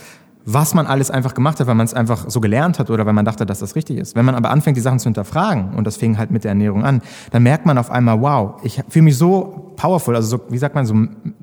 [0.53, 3.13] was man alles einfach gemacht hat, weil man es einfach so gelernt hat oder weil
[3.13, 4.15] man dachte, dass das richtig ist.
[4.15, 6.83] Wenn man aber anfängt, die Sachen zu hinterfragen, und das fing halt mit der Ernährung
[6.83, 10.57] an, dann merkt man auf einmal, wow, ich fühle mich so powerful, also so, wie
[10.57, 10.93] sagt man, so,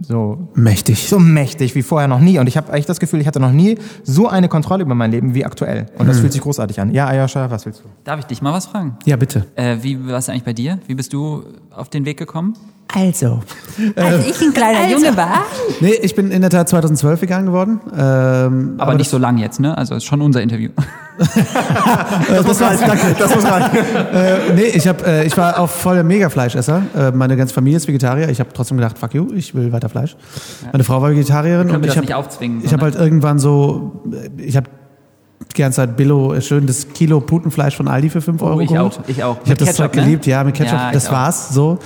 [0.01, 1.09] so Mächtig.
[1.09, 2.39] so mächtig wie vorher noch nie.
[2.39, 5.11] Und ich habe echt das Gefühl, ich hatte noch nie so eine Kontrolle über mein
[5.11, 5.87] Leben wie aktuell.
[5.99, 6.93] Und das fühlt sich großartig an.
[6.93, 7.85] Ja, Ayosha, was willst du?
[8.05, 8.99] Darf ich dich mal was fragen?
[9.07, 9.47] Ja, bitte.
[9.57, 10.79] Äh, wie war es eigentlich bei dir?
[10.87, 12.55] Wie bist du auf den Weg gekommen?
[12.95, 13.41] Also.
[13.97, 15.43] Als ich ein kleiner Junge war,
[15.81, 17.81] Nee, ich bin in der Tat 2012 vegan geworden.
[17.93, 19.77] Ähm, Aber, nicht so lang jetzt, ne?
[19.77, 20.71] Also ist schon unser Interview.
[21.19, 21.25] Äh,
[22.47, 23.17] das war's, danke.
[23.19, 23.77] Das muss reichen.
[24.13, 26.83] äh, nee, ich, hab, äh, ich war auch voll Mega-Fleischesser.
[26.97, 28.26] Äh, meine ganze Familie ist Vegetarier.
[28.31, 30.17] Ich habe trotzdem gedacht, fuck you, ich will weiter Fleisch.
[30.73, 32.63] Meine Frau war Vegetarierin und ich habe aufzwingen?
[32.65, 34.69] ich hab halt irgendwann so, äh, ich habe
[35.57, 38.61] die ganze Zeit Billo, äh, schön das Kilo Putenfleisch von Aldi für 5 Euro Oh,
[38.61, 38.99] ich geholt.
[38.99, 39.37] auch, ich auch.
[39.45, 40.03] Ich habe das Zeug ne?
[40.03, 41.13] geliebt, ja, mit Ketchup, Ja, das auch.
[41.13, 41.79] war's, so.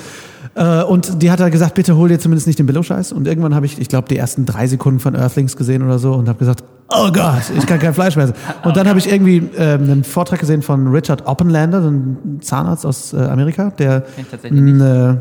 [0.54, 3.12] Äh, Und die hat halt gesagt, bitte hol dir zumindest nicht den Billo-Scheiß.
[3.12, 6.12] Und irgendwann habe ich, ich glaube, die ersten drei Sekunden von Earthlings gesehen oder so
[6.14, 8.34] und habe gesagt, oh Gott, ich kann kein Fleisch mehr essen.
[8.64, 12.84] Und dann habe ich irgendwie ähm, einen Vortrag gesehen von Richard Oppenlander, so ein Zahnarzt
[12.84, 14.02] aus äh, Amerika, der
[14.42, 15.16] einen äh,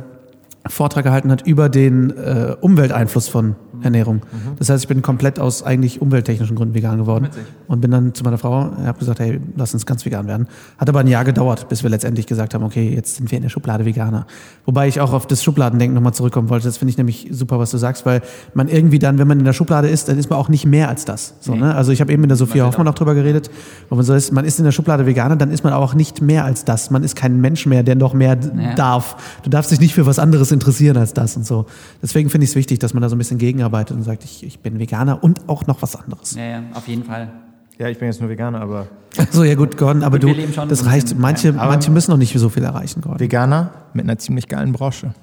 [0.67, 4.21] Vortrag gehalten hat über den äh, Umwelteinfluss von Ernährung.
[4.57, 7.43] Das heißt, ich bin komplett aus eigentlich umwelttechnischen Gründen vegan geworden Witzig.
[7.67, 10.47] und bin dann zu meiner Frau, habe gesagt, hey, lass uns ganz vegan werden.
[10.77, 13.43] Hat aber ein Jahr gedauert, bis wir letztendlich gesagt haben, okay, jetzt sind wir in
[13.43, 14.25] der Schublade Veganer.
[14.65, 16.65] Wobei ich auch auf das Schubladendenken nochmal zurückkommen wollte.
[16.67, 18.21] Das finde ich nämlich super, was du sagst, weil
[18.53, 20.89] man irgendwie dann, wenn man in der Schublade ist, dann ist man auch nicht mehr
[20.89, 21.35] als das.
[21.39, 21.59] So, Nee.
[21.61, 21.75] ne?
[21.75, 23.49] Also ich habe eben mit der Sophia Man Hoffmann auch drüber geredet,
[23.89, 26.21] wo man so ist, man ist in der Schublade Veganer, dann ist man auch nicht
[26.21, 26.91] mehr als das.
[26.91, 28.75] Man ist kein Mensch mehr, der noch mehr Ja.
[28.75, 29.15] darf.
[29.43, 31.65] Du darfst dich nicht für was anderes interessieren als das und so.
[32.01, 33.37] Deswegen finde ich es wichtig, dass man da so ein bisschen
[33.69, 36.35] gegenarbeitet und sagt, ich, ich bin Veganer und auch noch was anderes.
[36.35, 37.29] Ja, ja, auf jeden Fall.
[37.77, 38.87] Ja, ich bin jetzt nur Veganer, aber
[39.31, 40.33] So, ja gut, Gordon, aber du,
[40.67, 41.17] das reicht.
[41.17, 43.19] Manche, ja, manche müssen noch nicht so viel erreichen, Gordon.
[43.19, 45.13] Veganer mit einer ziemlich geilen Branche.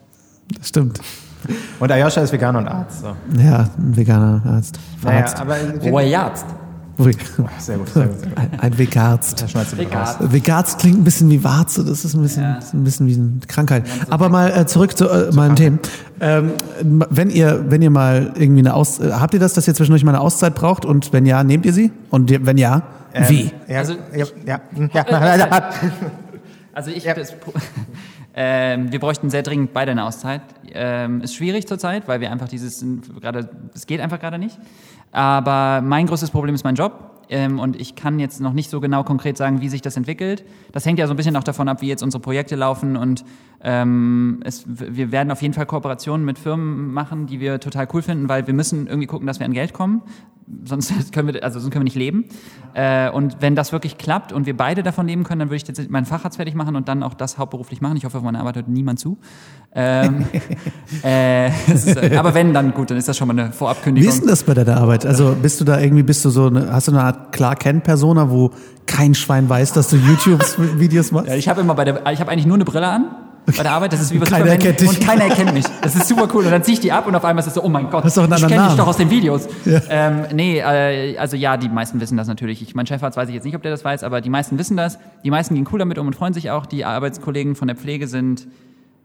[0.58, 1.00] Das stimmt.
[1.78, 3.02] Und Ayosha ist Veganer und Arzt.
[3.02, 3.14] So.
[3.40, 4.80] Ja, ein veganer Arzt.
[5.02, 5.40] Naja, Arzt.
[5.40, 5.56] aber
[5.90, 6.44] Oh, Jagd.
[6.98, 7.88] Sehr gut, sehr gut.
[7.90, 8.16] Sehr gut.
[8.36, 9.44] Ein, ein Vegarzt.
[10.32, 12.58] Vegarzt klingt ein bisschen wie Warze, das ist ein bisschen, Ja.
[12.72, 13.84] ein bisschen wie eine Krankheit.
[14.08, 15.78] Aber mal äh, zurück zu äh, meinen Themen.
[16.20, 19.74] Ähm, wenn ihr, wenn ihr mal irgendwie eine Aus, äh, habt ihr das, dass ihr
[19.74, 20.84] zwischendurch mal eine Auszeit braucht?
[20.86, 21.92] Und wenn ja, nehmt ihr sie?
[22.10, 22.82] Und wenn ja,
[23.28, 23.42] wie?
[23.42, 25.04] Ähm, Ja, Also, ja, ja, hm, ja.
[26.72, 27.14] Also ich, Ja.
[27.14, 27.32] das,
[28.34, 30.42] ähm, wir bräuchten sehr dringend beide eine Auszeit.
[30.74, 32.84] Ähm, ist schwierig zurzeit, weil wir einfach dieses
[33.20, 34.58] gerade, es geht einfach gerade nicht.
[35.16, 37.24] Aber mein größtes Problem ist mein Job.
[37.30, 40.44] Ähm, und ich kann jetzt noch nicht so genau konkret sagen, wie sich das entwickelt.
[40.72, 42.98] Das hängt ja so ein bisschen auch davon ab, wie jetzt unsere Projekte laufen.
[42.98, 43.24] Und
[43.62, 48.02] ähm, es, wir werden auf jeden Fall Kooperationen mit Firmen machen, die wir total cool
[48.02, 50.02] finden, weil wir müssen irgendwie gucken, dass wir an Geld kommen.
[50.64, 52.26] Sonst können wir, also sonst können wir nicht leben.
[52.74, 55.66] Äh, und wenn das wirklich klappt und wir beide davon leben können, dann würde ich
[55.66, 57.96] jetzt meinen Facharzt fertig machen und dann auch das hauptberuflich machen.
[57.96, 59.18] Ich hoffe, auf meine Arbeit hört niemand zu.
[59.74, 60.26] Ähm,
[61.04, 64.08] äh, ist, äh, aber wenn, dann gut, dann ist das schon mal eine Wie Vorabkündigung.
[64.08, 65.04] ist denn das bei deiner Arbeit?
[65.04, 68.52] Also bist du da irgendwie, bist du so, eine, hast du eine Art Clark-Kent-Persona, wo
[68.86, 71.28] kein Schwein weiß, dass du YouTube-Videos machst?
[71.28, 73.72] Ja, ich habe immer bei der, ich habe eigentlich nur eine Brille an bei der
[73.72, 73.92] Arbeit.
[73.92, 74.88] Das ist wie bei Keiner erkennt dich.
[74.88, 75.64] und keiner erkennt mich.
[75.80, 76.44] Das ist super cool.
[76.44, 78.04] Und dann ziehe ich die ab und auf einmal ist es so, oh mein Gott,
[78.04, 79.48] Hast doch einen ich kenne dich doch aus den Videos.
[79.64, 79.80] Ja.
[79.88, 82.62] Ähm, nee, äh, also ja, die meisten wissen das natürlich.
[82.62, 84.76] Ich, mein Chefarzt weiß ich jetzt nicht, ob der das weiß, aber die meisten wissen
[84.76, 84.98] das.
[85.24, 86.66] Die meisten gehen cool damit um und freuen sich auch.
[86.66, 88.48] Die Arbeitskollegen von der Pflege sind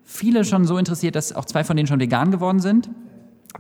[0.03, 2.89] viele schon so interessiert, dass auch zwei von denen schon vegan geworden sind.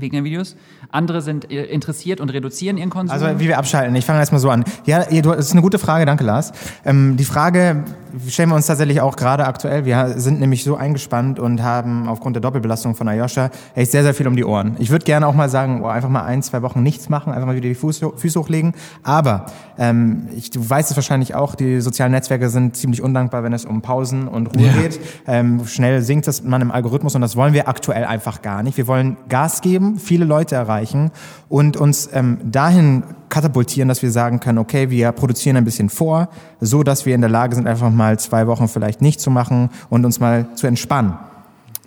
[0.01, 0.55] Wegen den Videos.
[0.89, 3.13] Andere sind äh, interessiert und reduzieren ihren Konsum.
[3.13, 3.95] Also wie wir abschalten.
[3.95, 4.63] Ich fange erstmal so an.
[4.85, 6.51] Ja, das ist eine gute Frage, danke Lars.
[6.83, 7.83] Ähm, die Frage
[8.27, 9.85] stellen wir uns tatsächlich auch gerade aktuell.
[9.85, 14.13] Wir sind nämlich so eingespannt und haben aufgrund der Doppelbelastung von Ayosha echt sehr, sehr
[14.13, 14.75] viel um die Ohren.
[14.79, 17.45] Ich würde gerne auch mal sagen, oh, einfach mal ein, zwei Wochen nichts machen, einfach
[17.47, 18.73] mal wieder die Füße hochlegen.
[19.03, 19.45] Aber
[19.77, 23.65] ähm, ich, du weißt es wahrscheinlich auch, die sozialen Netzwerke sind ziemlich undankbar, wenn es
[23.65, 24.73] um Pausen und Ruhe Ja.
[24.81, 24.99] geht.
[25.27, 28.77] Ähm, schnell sinkt das man im Algorithmus und das wollen wir aktuell einfach gar nicht.
[28.77, 31.11] Wir wollen Gas geben, viele Leute erreichen
[31.49, 36.29] und uns ähm, dahin katapultieren, dass wir sagen können, okay, wir produzieren ein bisschen vor,
[36.59, 39.69] so dass wir in der Lage sind, einfach mal zwei Wochen vielleicht nicht zu machen
[39.89, 41.13] und uns mal zu entspannen.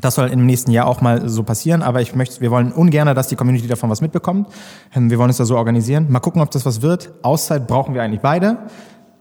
[0.01, 3.15] Das soll im nächsten Jahr auch mal so passieren, aber ich möchte, wir wollen ungern,
[3.15, 4.49] dass die Community davon was mitbekommt.
[4.95, 6.07] Ähm, Wir wollen uns da so organisieren.
[6.11, 7.13] Mal gucken, ob das was wird.
[7.23, 8.59] Auszeit brauchen wir eigentlich beide.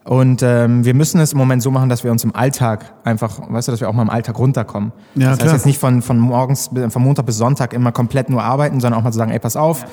[0.05, 3.39] Und ähm, wir müssen es im Moment so machen, dass wir uns im Alltag einfach,
[3.49, 4.91] weißt du, dass wir auch mal im Alltag runterkommen.
[5.15, 5.47] Ja, das klar.
[5.47, 8.99] heißt jetzt nicht von, von morgens, von Montag bis Sonntag immer komplett nur arbeiten, sondern
[8.99, 9.85] auch mal zu sagen, ey, pass auf,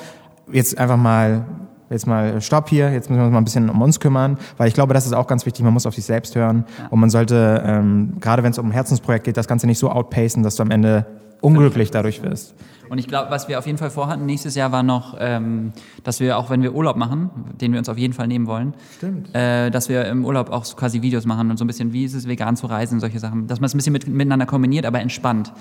[0.51, 1.45] jetzt einfach mal,
[1.89, 4.67] jetzt mal Stopp hier, jetzt müssen wir uns mal ein bisschen um uns kümmern, weil
[4.67, 7.09] ich glaube, das ist auch ganz wichtig, man muss auf sich selbst hören und man
[7.09, 10.55] sollte, ähm, gerade wenn es um ein Herzensprojekt geht, das Ganze nicht so outpacen, dass
[10.55, 11.05] du am Ende
[11.41, 12.55] unglücklich dadurch wirst.
[12.89, 15.71] Und ich glaube, was wir auf jeden Fall vorhatten nächstes Jahr war noch, ähm,
[16.03, 17.29] dass wir auch wenn wir Urlaub machen,
[17.61, 19.33] den wir uns auf jeden Fall nehmen wollen, Stimmt.
[19.33, 22.03] Äh, dass wir im Urlaub auch so quasi Videos machen und so ein bisschen, wie
[22.03, 24.85] ist es vegan zu reisen, solche Sachen, dass man es ein bisschen mit, miteinander kombiniert,
[24.85, 25.53] aber entspannt.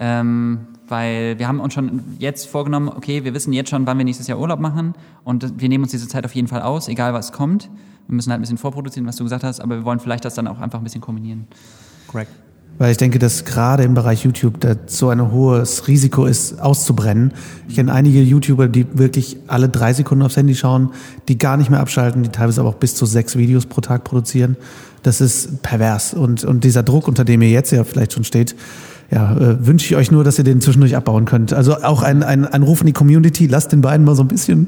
[0.00, 4.04] Ähm, weil wir haben uns schon jetzt vorgenommen, okay, wir wissen jetzt schon, wann wir
[4.04, 7.14] nächstes Jahr Urlaub machen und wir nehmen uns diese Zeit auf jeden Fall aus, egal
[7.14, 7.70] was kommt.
[8.08, 10.34] Wir müssen halt ein bisschen vorproduzieren, was du gesagt hast, aber wir wollen vielleicht das
[10.34, 11.46] dann auch einfach ein bisschen kombinieren.
[12.08, 12.32] Correct.
[12.82, 17.32] Weil ich denke, dass gerade im Bereich YouTube da so ein hohes Risiko ist, auszubrennen.
[17.68, 20.90] Ich kenne einige YouTuber, die wirklich alle drei Sekunden aufs Handy schauen,
[21.28, 24.02] die gar nicht mehr abschalten, die teilweise aber auch bis zu sechs Videos pro Tag
[24.02, 24.56] produzieren.
[25.04, 26.12] Das ist pervers.
[26.12, 28.56] Und, und dieser Druck, unter dem ihr jetzt ja vielleicht schon steht,
[29.12, 31.52] ja, äh, wünsche ich euch nur, dass ihr den zwischendurch abbauen könnt.
[31.52, 34.28] Also auch ein, ein, ein Ruf in die Community, lasst den beiden mal so ein
[34.28, 34.66] bisschen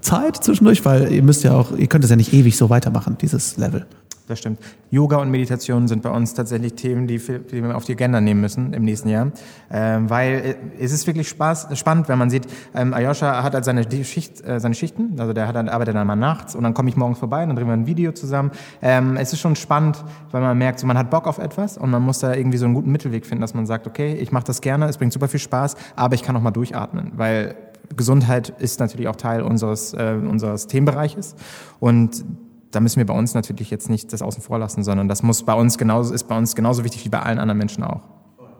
[0.00, 3.18] Zeit zwischendurch, weil ihr müsst ja auch, ihr könnt es ja nicht ewig so weitermachen,
[3.20, 3.84] dieses Level.
[4.30, 4.60] Das stimmt.
[4.90, 8.40] Yoga und Meditation sind bei uns tatsächlich Themen, die, die wir auf die Agenda nehmen
[8.40, 9.32] müssen im nächsten Jahr.
[9.72, 13.64] Ähm, weil äh, es ist wirklich Spaß, spannend, wenn man sieht, ähm, Ayosha hat halt
[13.64, 16.74] seine, Schicht, äh, seine Schichten, also der hat dann, arbeitet dann mal nachts und dann
[16.74, 18.52] komme ich morgens vorbei und dann drehen wir ein Video zusammen.
[18.82, 21.90] Ähm, es ist schon spannend, weil man merkt, so, man hat Bock auf etwas und
[21.90, 24.44] man muss da irgendwie so einen guten Mittelweg finden, dass man sagt, okay, ich mache
[24.44, 27.56] das gerne, es bringt super viel Spaß, aber ich kann auch mal durchatmen, weil
[27.96, 31.34] Gesundheit ist natürlich auch Teil unseres, äh, unseres Themenbereiches
[31.80, 32.24] und
[32.70, 35.42] da müssen wir bei uns natürlich jetzt nicht das außen vor lassen, sondern das muss
[35.42, 38.00] bei uns genauso, ist bei uns genauso wichtig wie bei allen anderen Menschen auch.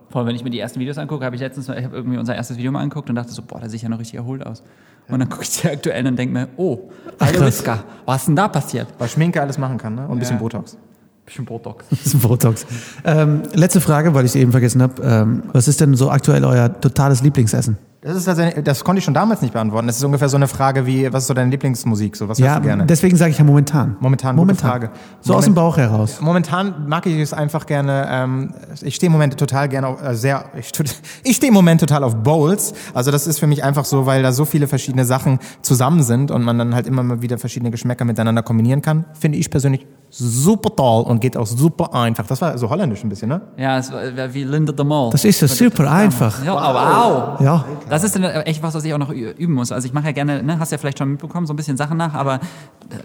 [0.09, 2.19] Vor allem, wenn ich mir die ersten Videos angucke, habe ich letztens ich habe irgendwie
[2.19, 4.45] unser erstes Video mal angeguckt und dachte so, boah, der sieht ja noch richtig erholt
[4.45, 4.65] aus.
[5.09, 6.91] Und dann gucke ich die aktuell und denke mir, oh,
[7.21, 8.89] hallo Wiska, was ist denn da passiert?
[8.99, 10.05] Weil Schminke alles machen kann, ne?
[10.07, 10.77] Und ein bisschen Botox.
[11.25, 11.85] Bisschen Botox.
[12.15, 12.67] Ein Botox.
[13.05, 15.01] Ähm, letzte Frage, weil ich es eben vergessen habe.
[15.03, 17.79] Ähm, was ist denn so aktuell euer totales Lieblingsessen?
[18.03, 19.87] Das, ist tatsächlich, das konnte ich schon damals nicht beantworten.
[19.87, 22.17] Das ist ungefähr so eine Frage wie, was ist so deine Lieblingsmusik?
[22.17, 22.87] So, was hörst Ja, du gerne?
[22.87, 23.97] deswegen sage ich ja momentan.
[24.01, 24.71] Momentan, momentan.
[24.71, 24.91] Frage.
[25.21, 26.19] So aus dem Moment- Bauch heraus.
[26.23, 28.07] Momentan mag ich es einfach gerne.
[28.11, 30.47] Ähm, ich stehe im Moment total gerne auf, äh, sehr.
[30.59, 30.71] Ich,
[31.25, 32.73] ich stehe im Moment total auf Bowls.
[32.95, 36.31] Also das ist für mich einfach so, weil da so viele verschiedene Sachen zusammen sind
[36.31, 39.05] und man dann halt immer mal wieder verschiedene Geschmäcker miteinander kombinieren kann.
[39.13, 42.27] Finde ich persönlich super toll und geht auch super einfach.
[42.27, 43.41] Das war so holländisch ein bisschen, ne?
[43.57, 45.11] Ja, es war war wie Linda de Mol.
[45.11, 46.45] Das ist ja super einfach.
[46.45, 47.37] Ja, wow.
[47.39, 47.41] wow.
[47.41, 47.65] Ja.
[47.89, 49.73] Das ist echt was, was ich auch noch üben muss.
[49.73, 51.97] Also ich mache ja gerne, ne, hast ja vielleicht schon mitbekommen, so ein bisschen Sachen
[51.97, 52.41] nach, aber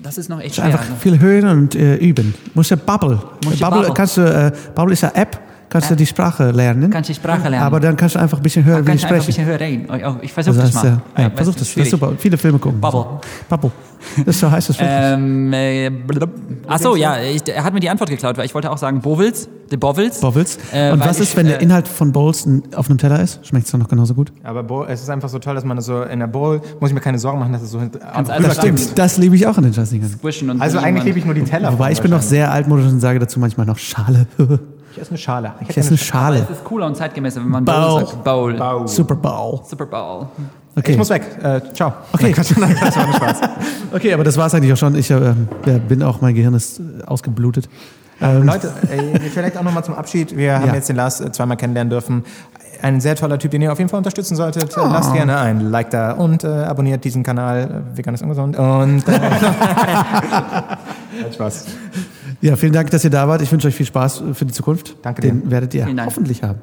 [0.02, 0.66] das ist noch echt schwer.
[0.66, 2.34] Einfach Also, viel hören und äh, üben.
[2.54, 3.20] Muss ja Bubble.
[3.44, 3.94] Muss ja Bubble, Bubble.
[3.94, 5.40] kannst du, äh, Bubble ist ja App,
[5.70, 6.90] kannst du die Sprache lernen.
[6.90, 7.66] Kannst die Sprache lernen.
[7.66, 9.48] Aber dann kannst du einfach ein bisschen hören, wie kann die ich einfach ein sprechen.
[9.48, 10.06] bisschen hören.
[10.06, 10.90] Oh, oh, ich versuche Also das das, mal.
[11.16, 12.14] äh, ja, Weil, versuch du, das, das ist super.
[12.18, 12.80] Viele Filme gucken.
[12.80, 13.06] Bubble.
[13.50, 13.72] Bubble.
[14.18, 14.98] Das ist so heißt das wirklich.
[15.00, 15.92] Ähm, äh.
[16.68, 19.02] Ach so, ja, ich, er hat mir die Antwort geklaut, weil ich wollte auch sagen
[19.02, 20.20] Bovils, de Bovils.
[20.20, 20.60] Bowls.
[20.72, 23.46] Äh, und was ich, ist, wenn der äh, Inhalt von Bowls auf einem Teller ist?
[23.46, 24.32] Schmeckt es dann noch genauso gut?
[24.44, 26.94] Aber Bowl, es ist einfach so toll, dass man so in der Bowl, muss ich
[26.94, 28.98] mir keine Sorgen machen, dass es so Kannst rüber alles stimmt.
[28.98, 31.74] Das liebe ich auch in den und Also eigentlich liebe ich nur die Teller.
[31.74, 34.28] Wobei ich bin noch sehr altmodisch und sage dazu manchmal noch Schale.
[34.96, 35.54] Ich esse eine Schale.
[35.62, 36.40] Ich Ich esse eine Schale.
[36.48, 37.76] Das ist cooler und zeitgemäßer, wenn man Bowl.
[37.76, 38.24] Bowl sagt.
[38.24, 38.54] Bowl.
[38.54, 38.88] Bowl.
[38.88, 39.62] Super Bowl.
[39.68, 40.28] Super Bowl.
[40.78, 40.92] Okay.
[40.92, 41.24] Ich muss weg.
[41.42, 41.94] Äh, ciao.
[42.14, 42.24] Okay.
[42.26, 43.42] Nein, Quatsch, nein, Spaß.
[43.94, 44.96] Okay, aber das war es eigentlich auch schon.
[44.96, 45.34] Ich äh,
[45.88, 47.70] bin auch, mein Gehirn ist äh, ausgeblutet.
[48.22, 50.36] Ähm, Leute, äh, vielleicht auch nochmal zum Abschied.
[50.36, 50.74] Wir haben Ja.
[50.76, 52.24] jetzt den Lars äh, zweimal kennenlernen dürfen.
[52.82, 54.76] Ein sehr toller Typ, den ihr auf jeden Fall unterstützen solltet.
[54.76, 57.84] Äh, Lasst gerne ein Like da und äh, abonniert diesen Kanal.
[57.94, 58.58] Äh, Vegan ist ungesund.
[58.58, 59.12] Und äh,
[61.24, 61.66] Hat Spaß.
[62.42, 63.42] Ja, vielen Dank, dass ihr da wart.
[63.42, 64.96] Ich wünsche euch viel Spaß für die Zukunft.
[65.02, 65.52] Danke Den dir.
[65.52, 66.60] werdet ihr hoffentlich haben.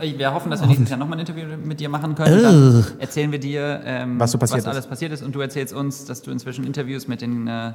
[0.00, 2.42] Wir hoffen, dass wir nächstes Jahr nochmal ein Interview mit dir machen können.
[2.42, 5.22] Dann erzählen wir dir, ähm, Was so passiert was alles passiert ist.
[5.22, 7.72] Und du erzählst uns, dass du inzwischen Interviews mit den äh,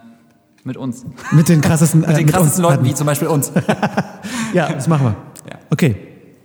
[0.64, 2.98] mit uns, Mit den krassesten, äh, mit den krassesten uns Leuten, wie hatten.
[2.98, 3.52] zum Beispiel uns.
[4.54, 5.16] Ja, das machen wir.
[5.50, 5.60] Ja.
[5.72, 5.96] Okay.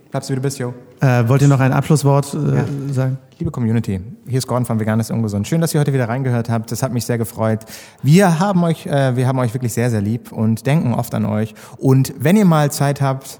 [0.09, 0.73] Bleibst du, wie du bist, Jo.
[1.01, 3.17] Äh, wollt ihr noch ein Abschlusswort äh, sagen?
[3.37, 5.47] Liebe Community, hier ist Gordon von Vegan ist ungesund.
[5.47, 6.73] Schön, dass ihr heute wieder reingehört habt.
[6.73, 7.61] Das hat mich sehr gefreut.
[8.03, 11.25] Wir haben euch, äh, wir haben euch wirklich sehr, sehr lieb und denken oft an
[11.25, 11.53] euch.
[11.77, 13.39] Und wenn ihr mal Zeit habt,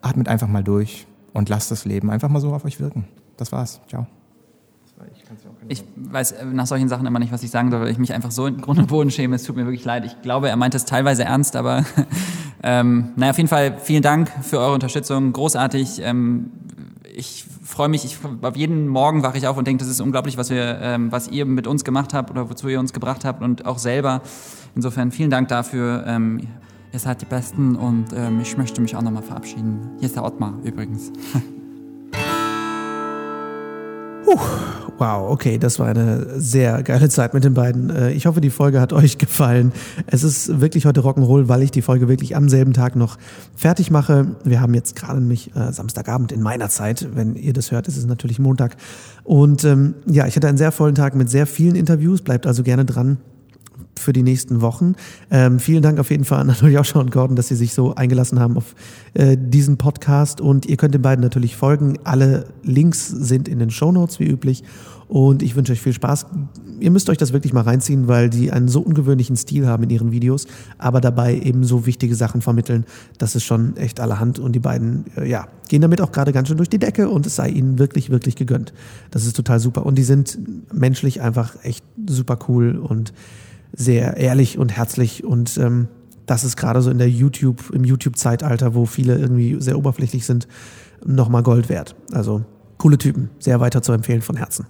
[0.00, 3.06] atmet einfach mal durch und lasst das Leben einfach mal so auf euch wirken.
[3.36, 3.82] Das war's.
[3.86, 4.06] Ciao.
[5.68, 8.14] Ich weiß äh, nach solchen Sachen immer nicht, was ich sagen soll, weil ich mich
[8.14, 9.36] einfach so in Grund und Boden schäme.
[9.36, 10.06] Es tut mir wirklich leid.
[10.06, 11.84] Ich glaube, er meint es teilweise ernst, aber
[12.62, 15.32] ähm, naja, auf jeden Fall vielen Dank für eure Unterstützung.
[15.32, 16.00] Großartig.
[16.02, 16.50] Ähm,
[17.14, 20.36] ich freue mich, ich, auf jeden Morgen wache ich auf und denke, das ist unglaublich,
[20.36, 23.42] was wir, ähm, was ihr mit uns gemacht habt oder wozu ihr uns gebracht habt
[23.42, 24.22] und auch selber.
[24.74, 26.04] Insofern vielen Dank dafür.
[26.06, 26.48] Ähm,
[26.92, 29.90] ihr seid die Besten und ähm, ich möchte mich auch nochmal verabschieden.
[29.98, 31.12] Hier ist der Ottmar übrigens.
[34.96, 37.90] Wow, okay, das war eine sehr geile Zeit mit den beiden.
[37.90, 39.72] Äh, Ich hoffe, die Folge hat euch gefallen.
[40.06, 43.18] Es ist wirklich heute Rock'n'Roll, weil ich die Folge wirklich am selben Tag noch
[43.56, 44.28] fertig mache.
[44.44, 47.08] Wir haben jetzt gerade nämlich äh, Samstagabend in meiner Zeit.
[47.14, 48.76] Wenn ihr das hört, ist es natürlich Montag.
[49.24, 52.22] Und ähm, ja, ich hatte einen sehr vollen Tag mit sehr vielen Interviews.
[52.22, 53.18] Bleibt also gerne dran
[53.98, 54.94] für die nächsten Wochen.
[55.30, 58.40] Ähm, vielen Dank auf jeden Fall an auch und Gordon, dass sie sich so eingelassen
[58.40, 58.74] haben auf
[59.14, 60.40] äh, diesen Podcast.
[60.40, 61.98] Und ihr könnt den beiden natürlich folgen.
[62.04, 64.64] Alle Links sind in den Show Notes wie üblich.
[65.08, 66.26] Und ich wünsche euch viel Spaß.
[66.80, 69.90] Ihr müsst euch das wirklich mal reinziehen, weil die einen so ungewöhnlichen Stil haben in
[69.90, 70.46] ihren Videos,
[70.78, 72.84] aber dabei eben so wichtige Sachen vermitteln.
[73.18, 74.38] Das ist schon echt allerhand.
[74.38, 77.26] Und die beiden, äh, ja, gehen damit auch gerade ganz schön durch die Decke und
[77.26, 78.72] es sei ihnen wirklich, wirklich gegönnt.
[79.10, 79.86] Das ist total super.
[79.86, 80.38] Und die sind
[80.72, 83.12] menschlich einfach echt super cool und
[83.76, 85.88] sehr ehrlich und herzlich und ähm,
[86.26, 90.48] das ist gerade so in der YouTube, im YouTube-Zeitalter, wo viele irgendwie sehr oberflächlich sind,
[91.04, 91.96] nochmal Gold wert.
[92.12, 92.44] Also
[92.78, 94.66] coole Typen, sehr weiter zu empfehlen von Herzen.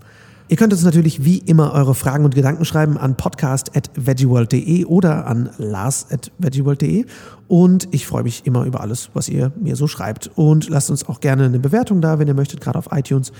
[0.48, 5.48] Ihr könnt uns natürlich wie immer eure Fragen und Gedanken schreiben an podcast.veggieworld.de oder an
[5.56, 7.06] lars.veggieworld.de
[7.48, 11.08] und ich freue mich immer über alles, was ihr mir so schreibt und lasst uns
[11.08, 13.32] auch gerne eine Bewertung da, wenn ihr möchtet, gerade auf iTunes.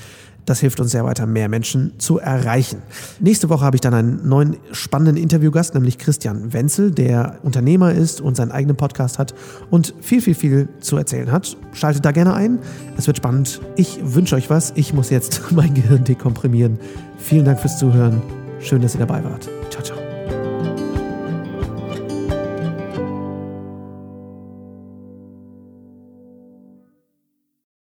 [0.47, 2.83] Das hilft uns sehr weiter, mehr Menschen zu erreichen.
[3.21, 8.21] Nächste Woche habe ich dann einen neuen spannenden Interviewgast, nämlich Christian Wenzel, der Unternehmer ist
[8.21, 9.35] und seinen eigenen Podcast hat
[9.71, 11.57] und viel, viel, viel zu erzählen hat.
[11.73, 12.59] Schaltet da gerne ein.
[12.97, 13.61] Es wird spannend.
[13.77, 14.73] Ich wünsche euch was.
[14.77, 16.79] Ich muss jetzt mein Gehirn dekomprimieren.
[17.19, 18.23] Vielen Dank fürs Zuhören.
[18.61, 19.49] Schön, dass ihr dabei wart.
[19.71, 20.04] Ciao, ciao.